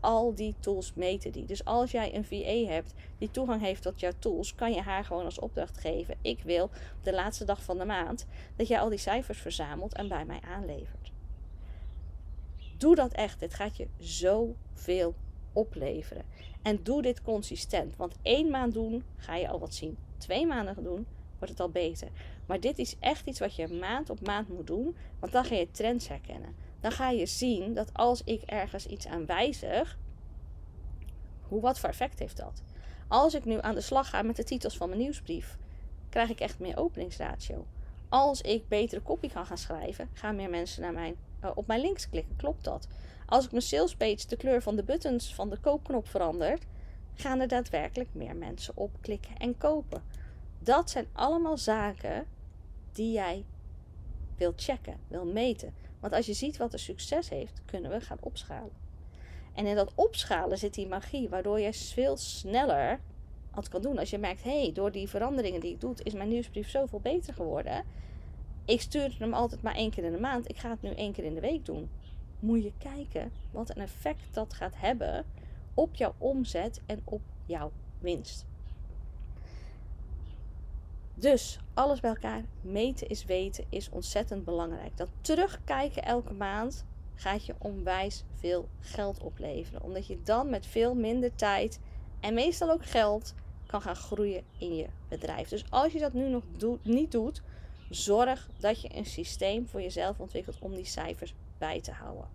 Al 0.00 0.34
die 0.34 0.54
tools 0.60 0.94
meten 0.94 1.32
die. 1.32 1.44
Dus 1.44 1.64
als 1.64 1.90
jij 1.90 2.14
een 2.14 2.24
VA 2.24 2.72
hebt 2.72 2.94
die 3.18 3.30
toegang 3.30 3.60
heeft 3.60 3.82
tot 3.82 4.00
jouw 4.00 4.12
tools, 4.18 4.54
kan 4.54 4.72
je 4.72 4.80
haar 4.80 5.04
gewoon 5.04 5.24
als 5.24 5.38
opdracht 5.38 5.78
geven. 5.78 6.16
Ik 6.22 6.42
wil 6.42 6.64
op 6.64 6.72
de 7.02 7.12
laatste 7.12 7.44
dag 7.44 7.62
van 7.62 7.78
de 7.78 7.84
maand 7.84 8.26
dat 8.56 8.68
jij 8.68 8.80
al 8.80 8.88
die 8.88 8.98
cijfers 8.98 9.38
verzamelt 9.38 9.94
en 9.94 10.08
bij 10.08 10.24
mij 10.24 10.40
aanlevert. 10.40 11.12
Doe 12.78 12.94
dat 12.94 13.12
echt. 13.12 13.40
Dit 13.40 13.54
gaat 13.54 13.76
je 13.76 13.88
zoveel 13.98 15.14
opleveren. 15.52 16.24
En 16.62 16.82
doe 16.82 17.02
dit 17.02 17.22
consistent. 17.22 17.96
Want 17.96 18.16
één 18.22 18.50
maand 18.50 18.72
doen 18.72 19.04
ga 19.16 19.36
je 19.36 19.48
al 19.48 19.58
wat 19.58 19.74
zien. 19.74 19.96
Twee 20.18 20.46
maanden 20.46 20.82
doen 20.82 21.06
wordt 21.42 21.58
het 21.58 21.60
al 21.60 21.82
beter. 21.82 22.08
Maar 22.46 22.60
dit 22.60 22.78
is 22.78 22.96
echt 22.98 23.26
iets 23.26 23.38
wat 23.38 23.56
je 23.56 23.68
maand 23.68 24.10
op 24.10 24.26
maand 24.26 24.48
moet 24.48 24.66
doen, 24.66 24.96
want 25.18 25.32
dan 25.32 25.44
ga 25.44 25.54
je 25.54 25.70
trends 25.70 26.08
herkennen. 26.08 26.54
Dan 26.80 26.92
ga 26.92 27.10
je 27.10 27.26
zien 27.26 27.74
dat 27.74 27.94
als 27.94 28.22
ik 28.24 28.42
ergens 28.42 28.86
iets 28.86 29.06
aan 29.06 29.26
wijzig, 29.26 29.98
hoe 31.42 31.60
wat 31.60 31.78
voor 31.78 31.88
effect 31.88 32.18
heeft 32.18 32.36
dat? 32.36 32.62
Als 33.08 33.34
ik 33.34 33.44
nu 33.44 33.58
aan 33.60 33.74
de 33.74 33.80
slag 33.80 34.08
ga 34.08 34.22
met 34.22 34.36
de 34.36 34.44
titels 34.44 34.76
van 34.76 34.88
mijn 34.88 35.00
nieuwsbrief, 35.00 35.58
krijg 36.08 36.30
ik 36.30 36.40
echt 36.40 36.58
meer 36.58 36.78
openingsratio. 36.78 37.66
Als 38.08 38.40
ik 38.40 38.68
betere 38.68 39.02
copy 39.02 39.28
kan 39.28 39.46
gaan 39.46 39.58
schrijven, 39.58 40.08
gaan 40.12 40.36
meer 40.36 40.50
mensen 40.50 40.82
naar 40.82 40.92
mijn, 40.92 41.16
uh, 41.44 41.50
op 41.54 41.66
mijn 41.66 41.80
links 41.80 42.08
klikken. 42.08 42.36
Klopt 42.36 42.64
dat? 42.64 42.88
Als 43.26 43.44
ik 43.44 43.50
mijn 43.50 43.62
salespage 43.62 44.26
de 44.28 44.36
kleur 44.36 44.62
van 44.62 44.76
de 44.76 44.82
buttons 44.82 45.34
van 45.34 45.50
de 45.50 45.58
koopknop 45.58 46.08
verandert, 46.08 46.64
gaan 47.14 47.40
er 47.40 47.48
daadwerkelijk 47.48 48.08
meer 48.12 48.36
mensen 48.36 48.76
op 48.76 48.90
klikken 49.00 49.36
en 49.36 49.58
kopen. 49.58 50.02
Dat 50.62 50.90
zijn 50.90 51.06
allemaal 51.12 51.58
zaken 51.58 52.26
die 52.92 53.12
jij 53.12 53.44
wilt 54.36 54.62
checken, 54.62 54.96
wil 55.08 55.24
meten. 55.24 55.74
Want 56.00 56.12
als 56.12 56.26
je 56.26 56.32
ziet 56.32 56.56
wat 56.56 56.72
er 56.72 56.78
succes 56.78 57.28
heeft, 57.28 57.62
kunnen 57.64 57.90
we 57.90 58.00
gaan 58.00 58.18
opschalen. 58.20 58.72
En 59.54 59.66
in 59.66 59.74
dat 59.74 59.92
opschalen 59.94 60.58
zit 60.58 60.74
die 60.74 60.86
magie, 60.86 61.28
waardoor 61.28 61.60
je 61.60 61.72
veel 61.72 62.16
sneller 62.16 63.00
het 63.50 63.68
kan 63.68 63.82
doen. 63.82 63.98
Als 63.98 64.10
je 64.10 64.18
merkt, 64.18 64.42
hé, 64.42 64.62
hey, 64.62 64.72
door 64.72 64.92
die 64.92 65.08
veranderingen 65.08 65.60
die 65.60 65.72
ik 65.72 65.80
doe, 65.80 65.94
is 66.02 66.12
mijn 66.12 66.28
nieuwsbrief 66.28 66.70
zoveel 66.70 67.00
beter 67.00 67.34
geworden. 67.34 67.84
Ik 68.64 68.80
stuur 68.80 69.16
hem 69.18 69.34
altijd 69.34 69.62
maar 69.62 69.74
één 69.74 69.90
keer 69.90 70.04
in 70.04 70.12
de 70.12 70.20
maand. 70.20 70.48
Ik 70.48 70.58
ga 70.58 70.70
het 70.70 70.82
nu 70.82 70.90
één 70.90 71.12
keer 71.12 71.24
in 71.24 71.34
de 71.34 71.40
week 71.40 71.64
doen. 71.64 71.90
Moet 72.38 72.62
je 72.62 72.72
kijken 72.78 73.32
wat 73.50 73.70
een 73.70 73.82
effect 73.82 74.34
dat 74.34 74.54
gaat 74.54 74.74
hebben 74.76 75.24
op 75.74 75.94
jouw 75.94 76.14
omzet 76.18 76.80
en 76.86 77.00
op 77.04 77.20
jouw 77.46 77.72
winst. 77.98 78.46
Dus 81.14 81.58
alles 81.74 82.00
bij 82.00 82.10
elkaar, 82.10 82.44
meten 82.60 83.08
is 83.08 83.24
weten, 83.24 83.64
is 83.68 83.90
ontzettend 83.90 84.44
belangrijk. 84.44 84.96
Dat 84.96 85.08
terugkijken 85.20 86.04
elke 86.04 86.32
maand 86.32 86.84
gaat 87.14 87.46
je 87.46 87.54
onwijs 87.58 88.24
veel 88.34 88.68
geld 88.80 89.20
opleveren. 89.20 89.82
Omdat 89.82 90.06
je 90.06 90.22
dan 90.22 90.50
met 90.50 90.66
veel 90.66 90.94
minder 90.94 91.34
tijd 91.34 91.80
en 92.20 92.34
meestal 92.34 92.70
ook 92.70 92.86
geld 92.86 93.34
kan 93.66 93.82
gaan 93.82 93.96
groeien 93.96 94.42
in 94.58 94.76
je 94.76 94.86
bedrijf. 95.08 95.48
Dus 95.48 95.64
als 95.70 95.92
je 95.92 95.98
dat 95.98 96.12
nu 96.12 96.28
nog 96.28 96.42
niet 96.82 97.12
doet, 97.12 97.42
zorg 97.90 98.48
dat 98.58 98.80
je 98.80 98.96
een 98.96 99.06
systeem 99.06 99.68
voor 99.68 99.82
jezelf 99.82 100.18
ontwikkelt 100.18 100.58
om 100.60 100.74
die 100.74 100.84
cijfers 100.84 101.34
bij 101.58 101.80
te 101.80 101.92
houden. 101.92 102.28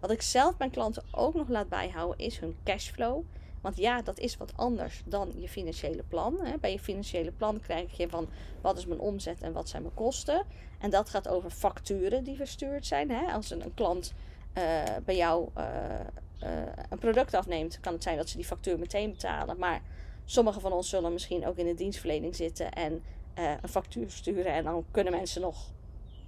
Wat 0.00 0.10
ik 0.10 0.22
zelf 0.22 0.58
mijn 0.58 0.70
klanten 0.70 1.04
ook 1.10 1.34
nog 1.34 1.48
laat 1.48 1.68
bijhouden 1.68 2.26
is 2.26 2.38
hun 2.38 2.56
cashflow. 2.64 3.24
Want 3.62 3.76
ja, 3.76 4.02
dat 4.02 4.18
is 4.18 4.36
wat 4.36 4.56
anders 4.56 5.02
dan 5.04 5.32
je 5.36 5.48
financiële 5.48 6.02
plan. 6.02 6.38
Bij 6.60 6.72
je 6.72 6.78
financiële 6.78 7.32
plan 7.32 7.60
krijg 7.60 7.96
je 7.96 8.08
van 8.08 8.28
wat 8.60 8.78
is 8.78 8.86
mijn 8.86 9.00
omzet 9.00 9.42
en 9.42 9.52
wat 9.52 9.68
zijn 9.68 9.82
mijn 9.82 9.94
kosten. 9.94 10.44
En 10.78 10.90
dat 10.90 11.10
gaat 11.10 11.28
over 11.28 11.50
facturen 11.50 12.24
die 12.24 12.36
verstuurd 12.36 12.86
zijn. 12.86 13.10
Als 13.10 13.50
een, 13.50 13.74
klant 13.74 14.12
uh, 14.58 14.82
bij 15.04 15.16
jou 15.16 15.48
uh, 15.58 15.64
uh, 16.42 16.48
een 16.90 16.98
product 16.98 17.34
afneemt, 17.34 17.80
kan 17.80 17.92
het 17.92 18.02
zijn 18.02 18.16
dat 18.16 18.28
ze 18.28 18.36
die 18.36 18.46
factuur 18.46 18.78
meteen 18.78 19.10
betalen. 19.10 19.58
Maar 19.58 19.82
sommigen 20.24 20.60
van 20.60 20.72
ons 20.72 20.88
zullen 20.88 21.12
misschien 21.12 21.46
ook 21.46 21.56
in 21.56 21.66
de 21.66 21.74
dienstverlening 21.74 22.36
zitten 22.36 22.72
en 22.72 23.02
een 23.34 23.68
factuur 23.68 24.10
sturen. 24.10 24.52
En 24.52 24.64
dan 24.64 24.84
kunnen 24.90 25.12
mensen 25.12 25.40
nog 25.40 25.70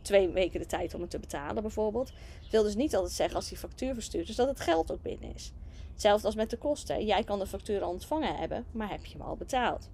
twee 0.03 0.29
weken 0.29 0.61
de 0.61 0.67
tijd 0.67 0.95
om 0.95 1.01
het 1.01 1.11
te 1.11 1.19
betalen, 1.19 1.63
bijvoorbeeld. 1.63 2.13
Dat 2.41 2.51
wil 2.51 2.63
dus 2.63 2.75
niet 2.75 2.95
altijd 2.95 3.15
zeggen 3.15 3.37
als 3.37 3.49
die 3.49 3.59
factuur 3.59 3.95
verstuurd 3.95 4.29
is 4.29 4.37
dat 4.37 4.49
het 4.49 4.61
geld 4.61 4.93
ook 4.93 5.03
binnen 5.03 5.35
is. 5.35 5.53
Hetzelfde 5.95 6.27
als 6.27 6.37
met 6.37 6.51
de 6.51 6.57
kosten. 6.57 7.05
Jij 7.05 7.25
kan 7.25 7.39
de 7.39 7.47
factuur 7.47 7.83
al 7.83 7.91
ontvangen 7.91 8.37
hebben, 8.37 8.65
maar 8.71 8.91
heb 8.91 9.05
je 9.05 9.19
hem 9.19 9.27
al 9.27 9.37
betaald? 9.37 9.91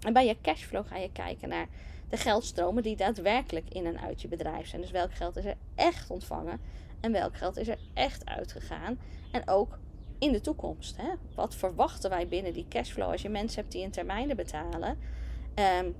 En 0.00 0.12
bij 0.12 0.26
je 0.26 0.36
cashflow 0.42 0.86
ga 0.86 0.96
je 0.96 1.12
kijken 1.12 1.48
naar 1.48 1.68
de 2.08 2.16
geldstromen 2.16 2.82
die 2.82 2.96
daadwerkelijk 2.96 3.68
in 3.68 3.86
en 3.86 4.00
uit 4.00 4.22
je 4.22 4.28
bedrijf 4.28 4.66
zijn. 4.68 4.80
Dus 4.80 4.90
welk 4.90 5.14
geld 5.14 5.36
is 5.36 5.44
er 5.44 5.56
echt 5.74 6.10
ontvangen 6.10 6.60
en 7.00 7.12
welk 7.12 7.36
geld 7.36 7.56
is 7.56 7.68
er 7.68 7.78
echt 7.94 8.26
uitgegaan. 8.26 8.98
En 9.32 9.48
ook 9.48 9.78
in 10.18 10.32
de 10.32 10.40
toekomst. 10.40 10.96
Hè? 10.96 11.08
Wat 11.34 11.54
verwachten 11.54 12.10
wij 12.10 12.28
binnen 12.28 12.52
die 12.52 12.66
cashflow 12.68 13.10
als 13.10 13.22
je 13.22 13.28
mensen 13.28 13.60
hebt 13.60 13.72
die 13.72 13.82
in 13.82 13.90
termijnen 13.90 14.36
betalen? 14.36 14.98
Um, 15.80 15.94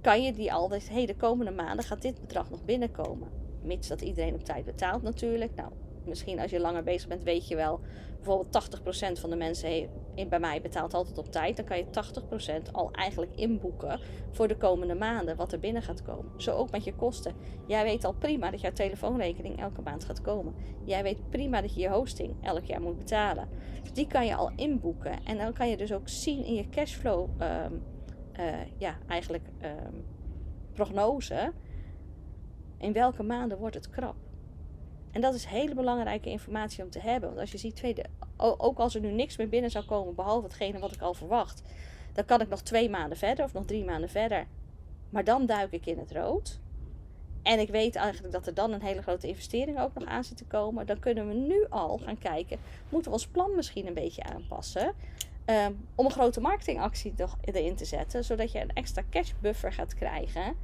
kan 0.00 0.22
je 0.22 0.32
die 0.32 0.52
altijd, 0.52 0.88
hé, 0.88 0.94
hey, 0.94 1.06
de 1.06 1.16
komende 1.16 1.50
maanden 1.50 1.84
gaat 1.84 2.02
dit 2.02 2.20
bedrag 2.20 2.50
nog 2.50 2.64
binnenkomen. 2.64 3.28
Mits 3.62 3.88
dat 3.88 4.00
iedereen 4.00 4.34
op 4.34 4.44
tijd 4.44 4.64
betaalt 4.64 5.02
natuurlijk. 5.02 5.54
Nou, 5.54 5.72
misschien 6.04 6.40
als 6.40 6.50
je 6.50 6.60
langer 6.60 6.82
bezig 6.82 7.08
bent, 7.08 7.22
weet 7.22 7.48
je 7.48 7.56
wel, 7.56 7.80
bijvoorbeeld 8.22 8.80
80% 9.16 9.20
van 9.20 9.30
de 9.30 9.36
mensen 9.36 9.88
bij 10.28 10.40
mij 10.40 10.60
betaalt 10.60 10.94
altijd 10.94 11.18
op 11.18 11.32
tijd. 11.32 11.56
Dan 11.56 11.64
kan 11.64 11.78
je 11.78 11.84
80% 12.68 12.70
al 12.72 12.90
eigenlijk 12.92 13.32
inboeken 13.34 14.00
voor 14.30 14.48
de 14.48 14.56
komende 14.56 14.94
maanden, 14.94 15.36
wat 15.36 15.52
er 15.52 15.58
binnen 15.58 15.82
gaat 15.82 16.02
komen. 16.02 16.32
Zo 16.36 16.56
ook 16.56 16.70
met 16.70 16.84
je 16.84 16.94
kosten. 16.94 17.34
Jij 17.66 17.84
weet 17.84 18.04
al 18.04 18.12
prima 18.12 18.50
dat 18.50 18.60
jouw 18.60 18.72
telefoonrekening 18.72 19.60
elke 19.60 19.82
maand 19.82 20.04
gaat 20.04 20.20
komen. 20.20 20.54
Jij 20.84 21.02
weet 21.02 21.30
prima 21.30 21.60
dat 21.60 21.74
je 21.74 21.80
je 21.80 21.88
hosting 21.88 22.34
elk 22.42 22.64
jaar 22.64 22.80
moet 22.80 22.98
betalen. 22.98 23.48
Dus 23.82 23.92
die 23.92 24.06
kan 24.06 24.26
je 24.26 24.34
al 24.34 24.52
inboeken. 24.56 25.24
En 25.24 25.38
dan 25.38 25.52
kan 25.52 25.68
je 25.68 25.76
dus 25.76 25.92
ook 25.92 26.08
zien 26.08 26.44
in 26.44 26.54
je 26.54 26.68
cashflow. 26.68 27.28
Um, 27.42 27.82
uh, 28.38 28.54
ja, 28.78 28.98
eigenlijk 29.06 29.44
ehm, 29.58 29.94
prognose. 30.72 31.52
In 32.78 32.92
welke 32.92 33.22
maanden 33.22 33.58
wordt 33.58 33.74
het 33.74 33.90
krap? 33.90 34.16
En 35.12 35.20
dat 35.20 35.34
is 35.34 35.44
hele 35.44 35.74
belangrijke 35.74 36.30
informatie 36.30 36.84
om 36.84 36.90
te 36.90 37.00
hebben. 37.00 37.28
Want 37.28 37.40
als 37.40 37.52
je 37.52 37.58
ziet, 37.58 37.76
tweede, 37.76 38.04
ook 38.36 38.78
als 38.78 38.94
er 38.94 39.00
nu 39.00 39.10
niks 39.10 39.36
meer 39.36 39.48
binnen 39.48 39.70
zou 39.70 39.84
komen, 39.84 40.14
behalve 40.14 40.46
hetgene 40.46 40.78
wat 40.78 40.92
ik 40.92 41.00
al 41.00 41.14
verwacht, 41.14 41.62
dan 42.12 42.24
kan 42.24 42.40
ik 42.40 42.48
nog 42.48 42.60
twee 42.60 42.90
maanden 42.90 43.18
verder 43.18 43.44
of 43.44 43.52
nog 43.52 43.64
drie 43.64 43.84
maanden 43.84 44.10
verder. 44.10 44.46
Maar 45.10 45.24
dan 45.24 45.46
duik 45.46 45.72
ik 45.72 45.86
in 45.86 45.98
het 45.98 46.12
rood. 46.12 46.60
En 47.42 47.58
ik 47.58 47.68
weet 47.68 47.96
eigenlijk 47.96 48.32
dat 48.32 48.46
er 48.46 48.54
dan 48.54 48.72
een 48.72 48.82
hele 48.82 49.02
grote 49.02 49.28
investering 49.28 49.80
ook 49.80 49.94
nog 49.94 50.04
aan 50.04 50.24
zit 50.24 50.36
te 50.36 50.44
komen. 50.44 50.86
Dan 50.86 50.98
kunnen 50.98 51.28
we 51.28 51.34
nu 51.34 51.66
al 51.68 51.98
gaan 51.98 52.18
kijken, 52.18 52.58
moeten 52.88 53.10
we 53.10 53.16
ons 53.16 53.26
plan 53.26 53.54
misschien 53.54 53.86
een 53.86 53.94
beetje 53.94 54.22
aanpassen? 54.22 54.94
Um, 55.46 55.88
om 55.94 56.04
een 56.04 56.10
grote 56.10 56.40
marketingactie 56.40 57.14
erin 57.40 57.76
te 57.76 57.84
zetten, 57.84 58.24
zodat 58.24 58.52
je 58.52 58.60
een 58.60 58.72
extra 58.72 59.02
cash 59.10 59.32
buffer 59.40 59.72
gaat 59.72 59.94
krijgen, 59.94 60.56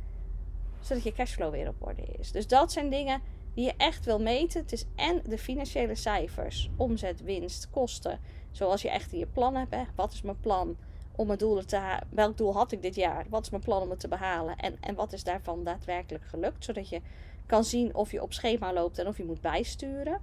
zodat 0.80 1.02
je 1.02 1.12
cashflow 1.12 1.50
weer 1.50 1.68
op 1.68 1.74
orde 1.78 2.02
is. 2.18 2.32
Dus 2.32 2.46
dat 2.46 2.72
zijn 2.72 2.90
dingen 2.90 3.20
die 3.56 3.64
je 3.64 3.74
echt 3.76 4.04
wil 4.04 4.20
meten. 4.20 4.60
Het 4.60 4.72
is 4.72 4.84
en 4.96 5.22
de 5.24 5.38
financiële 5.38 5.94
cijfers, 5.94 6.70
omzet, 6.76 7.22
winst, 7.22 7.70
kosten, 7.70 8.20
zoals 8.50 8.82
je 8.82 8.90
echt 8.90 9.12
in 9.12 9.18
je 9.18 9.26
plan 9.26 9.54
hebt. 9.54 9.74
Hè. 9.74 9.82
Wat 9.94 10.12
is 10.12 10.22
mijn 10.22 10.40
plan 10.40 10.76
om 11.16 11.26
mijn 11.26 11.38
doelen 11.38 11.66
te 11.66 11.76
halen? 11.76 12.08
Welk 12.10 12.36
doel 12.36 12.52
had 12.52 12.72
ik 12.72 12.82
dit 12.82 12.94
jaar? 12.94 13.26
Wat 13.28 13.42
is 13.42 13.50
mijn 13.50 13.62
plan 13.62 13.82
om 13.82 13.90
het 13.90 14.00
te 14.00 14.08
behalen? 14.08 14.56
En, 14.56 14.76
en 14.80 14.94
wat 14.94 15.12
is 15.12 15.24
daarvan 15.24 15.64
daadwerkelijk 15.64 16.24
gelukt, 16.24 16.64
zodat 16.64 16.88
je 16.88 17.00
kan 17.46 17.64
zien 17.64 17.94
of 17.94 18.12
je 18.12 18.22
op 18.22 18.32
schema 18.32 18.72
loopt 18.72 18.98
en 18.98 19.06
of 19.06 19.16
je 19.16 19.24
moet 19.24 19.40
bijsturen. 19.40 20.20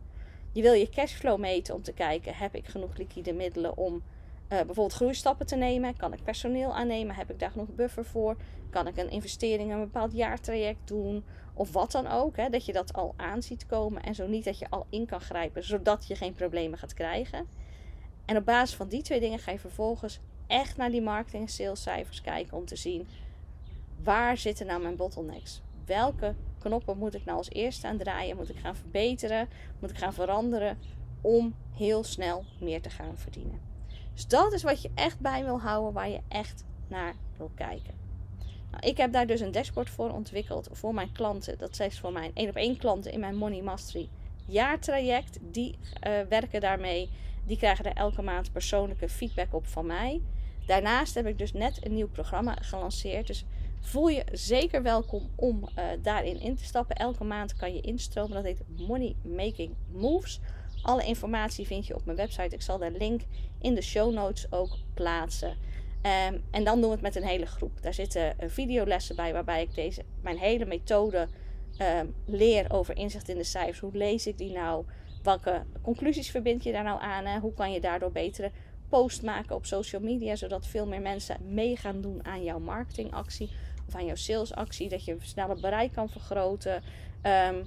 Je 0.51 0.61
wil 0.61 0.73
je 0.73 0.89
cashflow 0.89 1.39
meten 1.39 1.75
om 1.75 1.81
te 1.81 1.93
kijken: 1.93 2.35
heb 2.35 2.55
ik 2.55 2.67
genoeg 2.67 2.97
liquide 2.97 3.33
middelen 3.33 3.77
om 3.77 4.03
bijvoorbeeld 4.55 4.93
groeistappen 4.93 5.45
te 5.45 5.55
nemen. 5.55 5.97
Kan 5.97 6.13
ik 6.13 6.23
personeel 6.23 6.75
aannemen? 6.75 7.15
Heb 7.15 7.31
ik 7.31 7.39
daar 7.39 7.51
genoeg 7.51 7.75
buffer 7.75 8.05
voor? 8.05 8.35
Kan 8.69 8.87
ik 8.87 8.97
een 8.97 9.09
investering 9.09 9.69
in 9.69 9.75
een 9.75 9.83
bepaald 9.83 10.13
jaartraject 10.13 10.87
doen? 10.87 11.23
Of 11.53 11.71
wat 11.71 11.91
dan 11.91 12.07
ook. 12.07 12.37
Hè? 12.37 12.49
Dat 12.49 12.65
je 12.65 12.73
dat 12.73 12.93
al 12.93 13.13
aan 13.17 13.41
ziet 13.41 13.65
komen. 13.65 14.03
En 14.03 14.15
zo 14.15 14.27
niet 14.27 14.43
dat 14.43 14.59
je 14.59 14.69
al 14.69 14.85
in 14.89 15.05
kan 15.05 15.21
grijpen. 15.21 15.63
Zodat 15.63 16.07
je 16.07 16.15
geen 16.15 16.33
problemen 16.33 16.79
gaat 16.79 16.93
krijgen. 16.93 17.47
En 18.25 18.37
op 18.37 18.45
basis 18.45 18.75
van 18.75 18.87
die 18.87 19.01
twee 19.01 19.19
dingen 19.19 19.39
ga 19.39 19.51
je 19.51 19.59
vervolgens 19.59 20.19
echt 20.47 20.77
naar 20.77 20.91
die 20.91 21.01
marketing 21.01 21.43
en 21.43 21.49
salescijfers 21.49 22.21
kijken. 22.21 22.57
Om 22.57 22.65
te 22.65 22.75
zien 22.75 23.07
waar 24.03 24.37
zitten 24.37 24.65
nou 24.65 24.81
mijn 24.81 24.95
bottlenecks? 24.95 25.61
Welke 25.85 26.35
knoppen 26.59 26.97
moet 26.97 27.13
ik 27.13 27.25
nou 27.25 27.37
als 27.37 27.49
eerste 27.49 27.87
aan 27.87 27.97
draaien? 27.97 28.35
Moet 28.35 28.49
ik 28.49 28.57
gaan 28.57 28.75
verbeteren? 28.75 29.49
Moet 29.79 29.89
ik 29.89 29.97
gaan 29.97 30.13
veranderen? 30.13 30.77
Om 31.21 31.55
heel 31.73 32.03
snel 32.03 32.45
meer 32.59 32.81
te 32.81 32.89
gaan 32.89 33.17
verdienen. 33.17 33.72
Dus 34.13 34.27
dat 34.27 34.53
is 34.53 34.63
wat 34.63 34.81
je 34.81 34.91
echt 34.95 35.19
bij 35.19 35.43
wil 35.43 35.61
houden, 35.61 35.93
waar 35.93 36.09
je 36.09 36.21
echt 36.27 36.63
naar 36.87 37.15
wil 37.37 37.51
kijken. 37.55 37.93
Nou, 38.71 38.87
ik 38.87 38.97
heb 38.97 39.13
daar 39.13 39.27
dus 39.27 39.39
een 39.39 39.51
dashboard 39.51 39.89
voor 39.89 40.11
ontwikkeld 40.11 40.69
voor 40.71 40.93
mijn 40.93 41.11
klanten. 41.11 41.57
Dat 41.57 41.79
is 41.79 41.99
voor 41.99 42.11
mijn 42.11 42.31
één 42.33 42.49
op 42.49 42.55
één 42.55 42.77
klanten 42.77 43.11
in 43.11 43.19
mijn 43.19 43.35
Money 43.35 43.61
Mastery 43.61 44.09
jaartraject. 44.45 45.39
Die 45.41 45.77
uh, 46.07 46.21
werken 46.29 46.61
daarmee. 46.61 47.09
Die 47.45 47.57
krijgen 47.57 47.85
er 47.85 47.95
elke 47.95 48.21
maand 48.21 48.51
persoonlijke 48.51 49.09
feedback 49.09 49.53
op 49.53 49.67
van 49.67 49.85
mij. 49.85 50.21
Daarnaast 50.65 51.15
heb 51.15 51.25
ik 51.25 51.37
dus 51.37 51.53
net 51.53 51.85
een 51.85 51.93
nieuw 51.93 52.09
programma 52.09 52.55
gelanceerd. 52.61 53.27
Dus 53.27 53.45
voel 53.79 54.07
je 54.07 54.23
zeker 54.31 54.83
welkom 54.83 55.29
om 55.35 55.69
uh, 55.77 55.85
daarin 56.01 56.39
in 56.39 56.55
te 56.55 56.63
stappen. 56.63 56.95
Elke 56.95 57.23
maand 57.23 57.55
kan 57.55 57.73
je 57.73 57.81
instromen. 57.81 58.33
Dat 58.33 58.43
heet 58.43 58.63
Money 58.87 59.15
Making 59.23 59.75
Moves. 59.91 60.39
Alle 60.83 61.05
informatie 61.05 61.65
vind 61.65 61.87
je 61.87 61.95
op 61.95 62.05
mijn 62.05 62.17
website. 62.17 62.55
Ik 62.55 62.61
zal 62.61 62.77
de 62.77 62.91
link 62.91 63.21
in 63.61 63.73
de 63.73 63.81
show 63.81 64.13
notes 64.13 64.51
ook 64.51 64.77
plaatsen. 64.93 65.49
Um, 65.49 66.43
en 66.51 66.63
dan 66.63 66.79
doen 66.79 66.89
we 66.89 66.95
het 66.95 67.01
met 67.01 67.15
een 67.15 67.27
hele 67.27 67.45
groep. 67.45 67.81
Daar 67.81 67.93
zitten 67.93 68.35
uh, 68.39 68.49
videolessen 68.49 69.15
bij 69.15 69.33
waarbij 69.33 69.61
ik 69.61 69.75
deze, 69.75 70.03
mijn 70.21 70.37
hele 70.37 70.65
methode 70.65 71.27
um, 71.99 72.15
leer 72.25 72.65
over 72.71 72.97
inzicht 72.97 73.29
in 73.29 73.37
de 73.37 73.43
cijfers. 73.43 73.79
Hoe 73.79 73.97
lees 73.97 74.27
ik 74.27 74.37
die 74.37 74.51
nou? 74.51 74.85
Welke 75.23 75.63
conclusies 75.81 76.31
verbind 76.31 76.63
je 76.63 76.71
daar 76.71 76.83
nou 76.83 77.01
aan? 77.01 77.39
Hoe 77.39 77.53
kan 77.53 77.71
je 77.71 77.79
daardoor 77.79 78.11
betere 78.11 78.51
post 78.89 79.21
maken 79.21 79.55
op 79.55 79.65
social 79.65 80.01
media, 80.01 80.35
zodat 80.35 80.67
veel 80.67 80.87
meer 80.87 81.01
mensen 81.01 81.37
mee 81.53 81.75
gaan 81.75 82.01
doen 82.01 82.25
aan 82.25 82.43
jouw 82.43 82.59
marketingactie 82.59 83.49
of 83.87 83.95
aan 83.95 84.05
jouw 84.05 84.15
salesactie, 84.15 84.89
dat 84.89 85.05
je 85.05 85.17
sneller 85.21 85.59
bereik 85.59 85.91
kan 85.91 86.09
vergroten. 86.09 86.83
Um, 87.23 87.63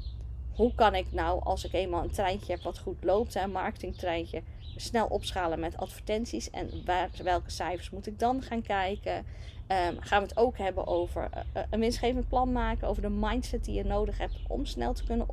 hoe 0.56 0.74
kan 0.74 0.94
ik 0.94 1.12
nou, 1.12 1.42
als 1.42 1.64
ik 1.64 1.72
eenmaal 1.72 2.02
een 2.02 2.10
treintje 2.10 2.52
heb 2.52 2.62
wat 2.62 2.78
goed 2.78 3.04
loopt, 3.04 3.34
een 3.34 3.50
marketingtreintje, 3.50 4.42
snel 4.76 5.06
opschalen 5.06 5.60
met 5.60 5.76
advertenties 5.76 6.50
en 6.50 6.70
waar, 6.84 7.10
welke 7.22 7.50
cijfers 7.50 7.90
moet 7.90 8.06
ik 8.06 8.18
dan 8.18 8.42
gaan 8.42 8.62
kijken? 8.62 9.16
Um, 9.68 9.96
gaan 10.00 10.22
we 10.22 10.28
het 10.28 10.36
ook 10.36 10.58
hebben 10.58 10.86
over 10.86 11.28
uh, 11.34 11.62
een 11.70 11.80
winstgevend 11.80 12.28
plan 12.28 12.52
maken, 12.52 12.88
over 12.88 13.02
de 13.02 13.08
mindset 13.10 13.64
die 13.64 13.74
je 13.74 13.84
nodig 13.84 14.18
hebt 14.18 14.34
om 14.48 14.66
snel 14.66 14.92
te 14.92 15.04
kunnen 15.04 15.26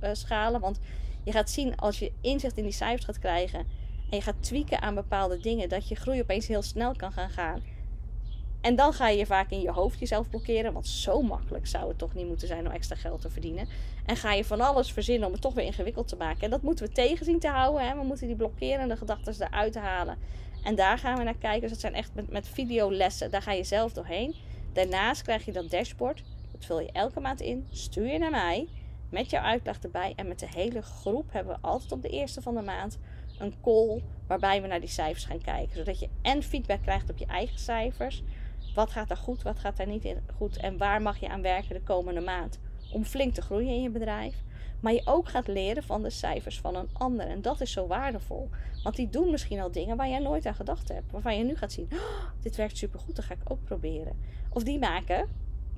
opschalen. 0.00 0.60
Want 0.60 0.80
je 1.24 1.32
gaat 1.32 1.50
zien 1.50 1.76
als 1.76 1.98
je 1.98 2.12
inzicht 2.20 2.56
in 2.56 2.64
die 2.64 2.72
cijfers 2.72 3.04
gaat 3.04 3.18
krijgen 3.18 3.58
en 4.10 4.16
je 4.16 4.20
gaat 4.20 4.42
tweaken 4.42 4.82
aan 4.82 4.94
bepaalde 4.94 5.38
dingen, 5.38 5.68
dat 5.68 5.88
je 5.88 5.94
groei 5.94 6.20
opeens 6.20 6.46
heel 6.46 6.62
snel 6.62 6.96
kan 6.96 7.12
gaan 7.12 7.30
gaan. 7.30 7.62
En 8.64 8.76
dan 8.76 8.92
ga 8.92 9.08
je 9.08 9.26
vaak 9.26 9.50
in 9.50 9.60
je 9.60 9.70
hoofd 9.70 9.98
jezelf 9.98 10.28
blokkeren. 10.28 10.72
Want 10.72 10.86
zo 10.86 11.22
makkelijk 11.22 11.66
zou 11.66 11.88
het 11.88 11.98
toch 11.98 12.14
niet 12.14 12.26
moeten 12.26 12.48
zijn 12.48 12.66
om 12.66 12.72
extra 12.72 12.96
geld 12.96 13.20
te 13.20 13.30
verdienen. 13.30 13.68
En 14.06 14.16
ga 14.16 14.32
je 14.32 14.44
van 14.44 14.60
alles 14.60 14.92
verzinnen 14.92 15.26
om 15.26 15.32
het 15.32 15.42
toch 15.42 15.54
weer 15.54 15.64
ingewikkeld 15.64 16.08
te 16.08 16.16
maken. 16.16 16.42
En 16.42 16.50
dat 16.50 16.62
moeten 16.62 16.86
we 16.86 16.92
tegen 16.92 17.24
zien 17.24 17.38
te 17.38 17.48
houden. 17.48 17.88
Hè? 17.88 17.94
We 17.94 18.04
moeten 18.04 18.26
die 18.26 18.36
blokkerende 18.36 18.96
gedachten 18.96 19.34
eruit 19.46 19.74
halen. 19.74 20.18
En 20.62 20.74
daar 20.74 20.98
gaan 20.98 21.18
we 21.18 21.24
naar 21.24 21.36
kijken. 21.36 21.60
Dus 21.60 21.70
dat 21.70 21.80
zijn 21.80 21.94
echt 21.94 22.14
met, 22.14 22.30
met 22.30 22.48
videolessen. 22.48 23.30
Daar 23.30 23.42
ga 23.42 23.52
je 23.52 23.64
zelf 23.64 23.92
doorheen. 23.92 24.34
Daarnaast 24.72 25.22
krijg 25.22 25.44
je 25.44 25.52
dat 25.52 25.70
dashboard. 25.70 26.22
Dat 26.52 26.64
vul 26.64 26.80
je 26.80 26.92
elke 26.92 27.20
maand 27.20 27.40
in. 27.40 27.66
Stuur 27.70 28.06
je 28.06 28.18
naar 28.18 28.30
mij. 28.30 28.68
Met 29.10 29.30
jouw 29.30 29.42
uitleg 29.42 29.78
erbij. 29.80 30.12
En 30.16 30.28
met 30.28 30.38
de 30.38 30.48
hele 30.54 30.82
groep 30.82 31.32
hebben 31.32 31.54
we 31.54 31.66
altijd 31.66 31.92
op 31.92 32.02
de 32.02 32.08
eerste 32.08 32.42
van 32.42 32.54
de 32.54 32.62
maand 32.62 32.98
een 33.38 33.54
call. 33.62 34.02
Waarbij 34.26 34.62
we 34.62 34.68
naar 34.68 34.80
die 34.80 34.88
cijfers 34.88 35.24
gaan 35.24 35.42
kijken. 35.42 35.76
Zodat 35.76 35.98
je 35.98 36.08
en 36.22 36.42
feedback 36.42 36.82
krijgt 36.82 37.10
op 37.10 37.18
je 37.18 37.26
eigen 37.26 37.58
cijfers. 37.58 38.22
Wat 38.74 38.90
gaat 38.90 39.10
er 39.10 39.16
goed, 39.16 39.42
wat 39.42 39.58
gaat 39.58 39.78
er 39.78 39.86
niet 39.86 40.14
goed 40.36 40.56
en 40.56 40.78
waar 40.78 41.02
mag 41.02 41.18
je 41.18 41.28
aan 41.28 41.42
werken 41.42 41.74
de 41.74 41.82
komende 41.82 42.20
maand 42.20 42.58
om 42.92 43.04
flink 43.04 43.34
te 43.34 43.42
groeien 43.42 43.74
in 43.74 43.82
je 43.82 43.90
bedrijf. 43.90 44.42
Maar 44.80 44.92
je 44.92 45.02
ook 45.04 45.28
gaat 45.28 45.46
leren 45.46 45.82
van 45.82 46.02
de 46.02 46.10
cijfers 46.10 46.60
van 46.60 46.76
een 46.76 46.88
ander. 46.92 47.26
En 47.26 47.42
dat 47.42 47.60
is 47.60 47.72
zo 47.72 47.86
waardevol. 47.86 48.48
Want 48.82 48.96
die 48.96 49.08
doen 49.08 49.30
misschien 49.30 49.60
al 49.60 49.70
dingen 49.70 49.96
waar 49.96 50.08
jij 50.08 50.18
nooit 50.18 50.46
aan 50.46 50.54
gedacht 50.54 50.88
hebt. 50.88 51.12
Waarvan 51.12 51.38
je 51.38 51.44
nu 51.44 51.56
gaat 51.56 51.72
zien: 51.72 51.88
oh, 51.92 52.24
dit 52.40 52.56
werkt 52.56 52.76
supergoed, 52.76 53.16
dat 53.16 53.24
ga 53.24 53.34
ik 53.34 53.50
ook 53.50 53.64
proberen. 53.64 54.16
Of 54.50 54.62
die 54.62 54.78
maken, 54.78 55.28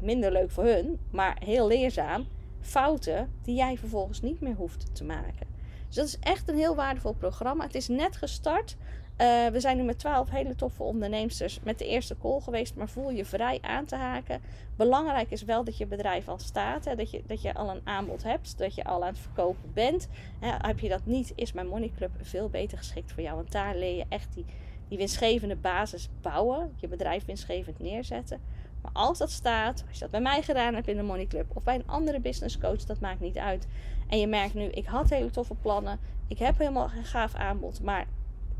minder 0.00 0.32
leuk 0.32 0.50
voor 0.50 0.64
hun, 0.64 0.98
maar 1.10 1.36
heel 1.44 1.66
leerzaam, 1.66 2.26
fouten 2.60 3.30
die 3.42 3.54
jij 3.54 3.78
vervolgens 3.78 4.20
niet 4.20 4.40
meer 4.40 4.54
hoeft 4.54 4.94
te 4.94 5.04
maken. 5.04 5.46
Dus 5.86 5.96
dat 5.96 6.06
is 6.06 6.18
echt 6.18 6.48
een 6.48 6.56
heel 6.56 6.74
waardevol 6.74 7.12
programma. 7.12 7.64
Het 7.64 7.74
is 7.74 7.88
net 7.88 8.16
gestart. 8.16 8.76
Eh, 9.16 9.46
we 9.46 9.60
zijn 9.60 9.76
nu 9.76 9.82
met 9.82 9.98
12 9.98 10.30
hele 10.30 10.54
toffe 10.54 10.82
onderneemsters 10.82 11.60
met 11.62 11.78
de 11.78 11.86
eerste 11.86 12.16
call 12.18 12.40
geweest, 12.40 12.74
maar 12.74 12.88
voel 12.88 13.10
je 13.10 13.24
vrij 13.24 13.58
aan 13.62 13.84
te 13.84 13.96
haken. 13.96 14.40
Belangrijk 14.76 15.30
is 15.30 15.42
wel 15.42 15.64
dat 15.64 15.76
je 15.76 15.86
bedrijf 15.86 16.28
al 16.28 16.38
staat, 16.38 16.84
hè, 16.84 16.94
dat, 16.94 17.10
je, 17.10 17.22
dat 17.26 17.42
je 17.42 17.54
al 17.54 17.70
een 17.70 17.80
aanbod 17.84 18.22
hebt, 18.22 18.58
dat 18.58 18.74
je 18.74 18.84
al 18.84 19.02
aan 19.02 19.08
het 19.08 19.18
verkopen 19.18 19.72
bent. 19.74 20.08
Hè, 20.40 20.52
heb 20.68 20.78
je 20.78 20.88
dat 20.88 21.06
niet, 21.06 21.32
is 21.34 21.52
mijn 21.52 21.66
Money 21.66 21.92
Club 21.96 22.10
veel 22.22 22.48
beter 22.48 22.78
geschikt 22.78 23.12
voor 23.12 23.22
jou, 23.22 23.36
want 23.36 23.52
daar 23.52 23.76
leer 23.76 23.96
je 23.96 24.04
echt 24.08 24.34
die, 24.34 24.44
die 24.88 24.98
winstgevende 24.98 25.56
basis 25.56 26.08
bouwen, 26.20 26.72
je 26.76 26.88
bedrijf 26.88 27.24
winstgevend 27.24 27.78
neerzetten. 27.78 28.40
Maar 28.82 28.92
als 28.92 29.18
dat 29.18 29.30
staat, 29.30 29.84
als 29.88 29.94
je 29.94 30.00
dat 30.00 30.10
bij 30.10 30.20
mij 30.20 30.42
gedaan 30.42 30.74
hebt 30.74 30.88
in 30.88 30.96
de 30.96 31.02
Money 31.02 31.26
Club 31.26 31.56
of 31.56 31.62
bij 31.62 31.74
een 31.74 31.86
andere 31.88 32.20
business 32.20 32.58
coach, 32.58 32.84
dat 32.84 33.00
maakt 33.00 33.20
niet 33.20 33.38
uit. 33.38 33.66
En 34.08 34.18
je 34.18 34.26
merkt 34.26 34.54
nu, 34.54 34.64
ik 34.64 34.86
had 34.86 35.10
hele 35.10 35.30
toffe 35.30 35.54
plannen, 35.54 35.98
ik 36.28 36.38
heb 36.38 36.58
helemaal 36.58 36.90
een 36.96 37.04
gaaf 37.04 37.34
aanbod, 37.34 37.82
maar 37.82 38.06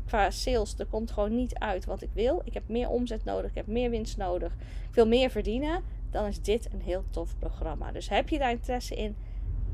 qua 0.07 0.31
sales, 0.31 0.75
er 0.77 0.85
komt 0.85 1.11
gewoon 1.11 1.35
niet 1.35 1.55
uit 1.55 1.85
wat 1.85 2.01
ik 2.01 2.09
wil. 2.13 2.41
Ik 2.45 2.53
heb 2.53 2.63
meer 2.67 2.89
omzet 2.89 3.23
nodig, 3.23 3.49
ik 3.49 3.55
heb 3.55 3.67
meer 3.67 3.89
winst 3.89 4.17
nodig, 4.17 4.53
ik 4.89 4.95
wil 4.95 5.07
meer 5.07 5.29
verdienen. 5.29 5.83
Dan 6.11 6.25
is 6.25 6.41
dit 6.41 6.69
een 6.73 6.81
heel 6.81 7.03
tof 7.09 7.37
programma. 7.39 7.91
Dus 7.91 8.09
heb 8.09 8.29
je 8.29 8.37
daar 8.37 8.51
interesse 8.51 8.95
in? 8.95 9.15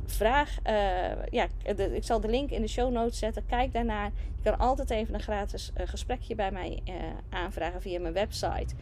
Vraag, 0.05 0.57
uh, 0.67 1.25
ja, 1.29 1.47
ik 1.93 2.03
zal 2.03 2.19
de 2.19 2.27
link 2.27 2.49
in 2.49 2.61
de 2.61 2.67
show 2.67 2.91
notes 2.91 3.17
zetten. 3.17 3.45
Kijk 3.45 3.73
daarnaar. 3.73 4.11
Je 4.35 4.49
kan 4.49 4.59
altijd 4.59 4.89
even 4.89 5.13
een 5.13 5.21
gratis 5.21 5.71
uh, 5.77 5.87
gesprekje 5.87 6.35
bij 6.35 6.51
mij 6.51 6.81
uh, 6.89 6.93
aanvragen 7.29 7.81
via 7.81 7.99
mijn 7.99 8.13
website. 8.13 8.75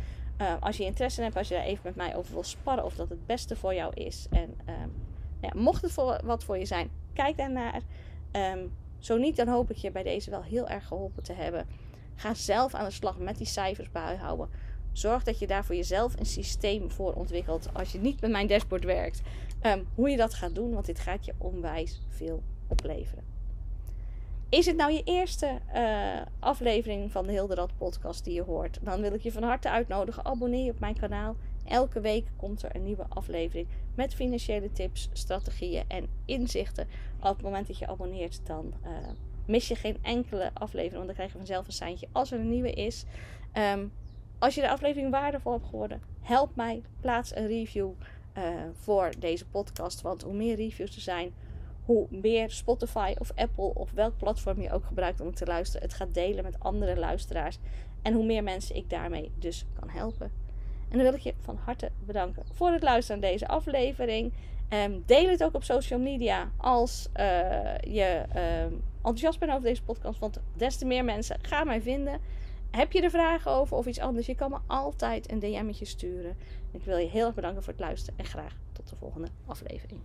als 0.60 0.78
je 0.78 0.84
interesse 0.84 1.22
hebt, 1.22 1.36
als 1.36 1.48
je 1.48 1.54
daar 1.54 1.64
even 1.64 1.82
met 1.84 1.96
mij 1.96 2.16
over 2.16 2.34
wil 2.34 2.44
sparren 2.44 2.86
of 2.86 2.96
dat 2.96 3.10
het 3.10 3.26
beste 3.26 3.56
voor 3.56 3.74
jou 3.74 3.94
is. 3.94 4.28
En 4.30 4.56
ehm, 4.66 4.90
ja, 5.42 5.50
mocht 5.56 5.82
het 5.82 5.92
voor, 5.92 6.20
wat 6.24 6.44
voor 6.44 6.58
je 6.58 6.66
zijn, 6.66 6.90
kijk 7.14 7.38
daarnaar. 7.38 7.82
Um, 8.32 8.72
zo 9.02 9.18
niet, 9.18 9.36
dan 9.36 9.48
hoop 9.48 9.70
ik 9.70 9.78
je 9.78 9.92
bij 9.92 10.04
deze 10.04 10.30
wel 10.30 10.44
heel 10.44 10.68
erg 10.68 10.88
geholpen 10.88 11.24
te 11.24 11.34
hebben. 11.34 11.68
Ga 12.16 12.34
zelf 12.34 12.74
aan 12.74 12.86
de 12.86 12.92
slag 12.92 13.18
met 13.18 13.38
die 13.38 13.48
cijfers 13.48 13.92
bijhouden. 13.92 14.50
Zorg 14.92 15.24
dat 15.24 15.40
je 15.40 15.48
daar 15.48 15.66
voor 15.66 15.76
jezelf 15.76 16.20
een 16.20 16.26
systeem 16.26 16.92
voor 16.92 17.14
ontwikkelt. 17.14 17.70
Als 17.74 17.92
je 17.92 18.00
niet 18.00 18.22
met 18.22 18.32
mijn 18.32 18.48
dashboard 18.48 18.84
werkt, 18.84 19.22
um, 19.62 19.88
hoe 19.96 20.10
je 20.10 20.18
dat 20.18 20.34
gaat 20.34 20.56
doen, 20.56 20.74
want 20.74 20.86
dit 20.86 21.00
gaat 21.00 21.26
je 21.26 21.34
onwijs 21.38 22.02
veel 22.08 22.44
opleveren. 22.68 23.24
Is 24.50 24.66
het 24.66 24.76
nou 24.76 24.92
je 24.92 25.04
eerste 25.04 25.60
uh, 25.76 26.22
aflevering 26.40 27.12
van 27.12 27.26
de 27.26 27.32
Hilderad 27.32 27.78
podcast 27.78 28.24
die 28.24 28.34
je 28.34 28.42
hoort? 28.42 28.80
Dan 28.82 29.02
wil 29.02 29.14
ik 29.14 29.22
je 29.22 29.32
van 29.32 29.44
harte 29.44 29.70
uitnodigen. 29.70 30.26
Abonneer 30.26 30.66
je 30.66 30.72
op 30.72 30.80
mijn 30.80 31.00
kanaal. 31.00 31.36
Elke 31.72 32.00
week 32.00 32.28
komt 32.36 32.64
er 32.64 32.76
een 32.76 32.84
nieuwe 32.84 33.06
aflevering 33.10 33.68
met 33.96 34.14
financiële 34.14 34.72
tips, 34.72 35.10
strategieën 35.14 35.84
en 35.88 36.08
inzichten. 36.26 36.88
Op 37.20 37.36
het 37.36 37.42
moment 37.42 37.68
dat 37.68 37.78
je 37.78 37.88
abonneert, 37.88 38.46
dan 38.46 38.74
uh, 38.84 38.90
mis 39.46 39.68
je 39.68 39.76
geen 39.76 39.98
enkele 40.02 40.52
aflevering. 40.54 40.94
Want 40.94 41.06
dan 41.06 41.16
krijg 41.16 41.32
je 41.32 41.38
vanzelf 41.38 41.68
een 41.68 41.74
seintje 41.74 42.08
als 42.12 42.32
er 42.32 42.40
een 42.40 42.50
nieuwe 42.50 42.72
is. 42.72 43.06
Um, 43.54 43.92
als 44.40 44.56
je 44.56 44.62
de 44.62 44.70
aflevering 44.70 45.12
waardevol 45.12 45.52
hebt 45.52 45.66
geworden, 45.66 46.02
help 46.22 46.56
mij. 46.56 46.82
Plaats 47.00 47.36
een 47.36 47.48
review 47.48 47.92
uh, 48.38 48.44
voor 48.74 49.12
deze 49.20 49.48
podcast. 49.48 50.02
Want 50.02 50.22
hoe 50.22 50.34
meer 50.34 50.56
reviews 50.56 50.96
er 50.96 51.02
zijn, 51.02 51.34
hoe 51.86 52.08
meer 52.10 52.50
Spotify 52.50 53.16
of 53.18 53.32
Apple 53.36 53.74
of 53.74 53.92
welk 53.92 54.18
platform 54.18 54.62
je 54.62 54.72
ook 54.72 54.86
gebruikt 54.86 55.22
om 55.22 55.34
te 55.34 55.46
luisteren, 55.46 55.88
het 55.88 55.96
gaat 55.96 56.14
delen 56.14 56.44
met 56.44 56.60
andere 56.60 56.98
luisteraars. 57.00 57.58
En 58.02 58.14
hoe 58.14 58.26
meer 58.26 58.44
mensen 58.44 58.76
ik 58.76 58.90
daarmee 58.90 59.32
dus 59.40 59.66
kan 59.80 59.90
helpen. 59.90 60.41
En 60.92 60.98
dan 60.98 61.06
wil 61.06 61.14
ik 61.14 61.20
je 61.20 61.34
van 61.40 61.60
harte 61.64 61.92
bedanken 62.06 62.44
voor 62.54 62.72
het 62.72 62.84
luisteren 62.84 63.22
naar 63.22 63.32
deze 63.32 63.48
aflevering. 63.48 64.34
Um, 64.70 65.04
deel 65.06 65.30
het 65.30 65.44
ook 65.44 65.56
op 65.56 65.64
social 65.64 66.00
media 66.00 66.52
als 66.58 67.08
uh, 67.20 67.78
je 67.78 68.24
uh, 68.36 68.64
enthousiast 68.96 69.40
bent 69.40 69.52
over 69.52 69.64
deze 69.64 69.84
podcast. 69.84 70.20
Want 70.20 70.40
des 70.56 70.78
te 70.78 70.86
meer 70.86 71.04
mensen 71.04 71.38
gaan 71.42 71.68
mij 71.68 71.82
vinden. 71.82 72.20
Heb 72.72 72.92
je 72.92 73.02
er 73.02 73.10
vragen 73.10 73.52
over 73.52 73.78
of 73.78 73.86
iets 73.86 74.00
anders? 74.00 74.26
Je 74.26 74.36
kan 74.36 74.50
me 74.50 74.58
altijd 74.68 75.32
een 75.32 75.40
DM'tje 75.40 75.86
sturen. 75.86 76.38
Ik 76.72 76.84
wil 76.84 76.98
je 76.98 77.08
heel 77.08 77.26
erg 77.26 77.36
bedanken 77.36 77.64
voor 77.64 77.74
het 77.74 77.82
luisteren 77.82 78.20
en 78.20 78.26
graag 78.26 78.58
tot 78.72 78.90
de 78.90 78.96
volgende 78.96 79.28
aflevering. 79.46 80.00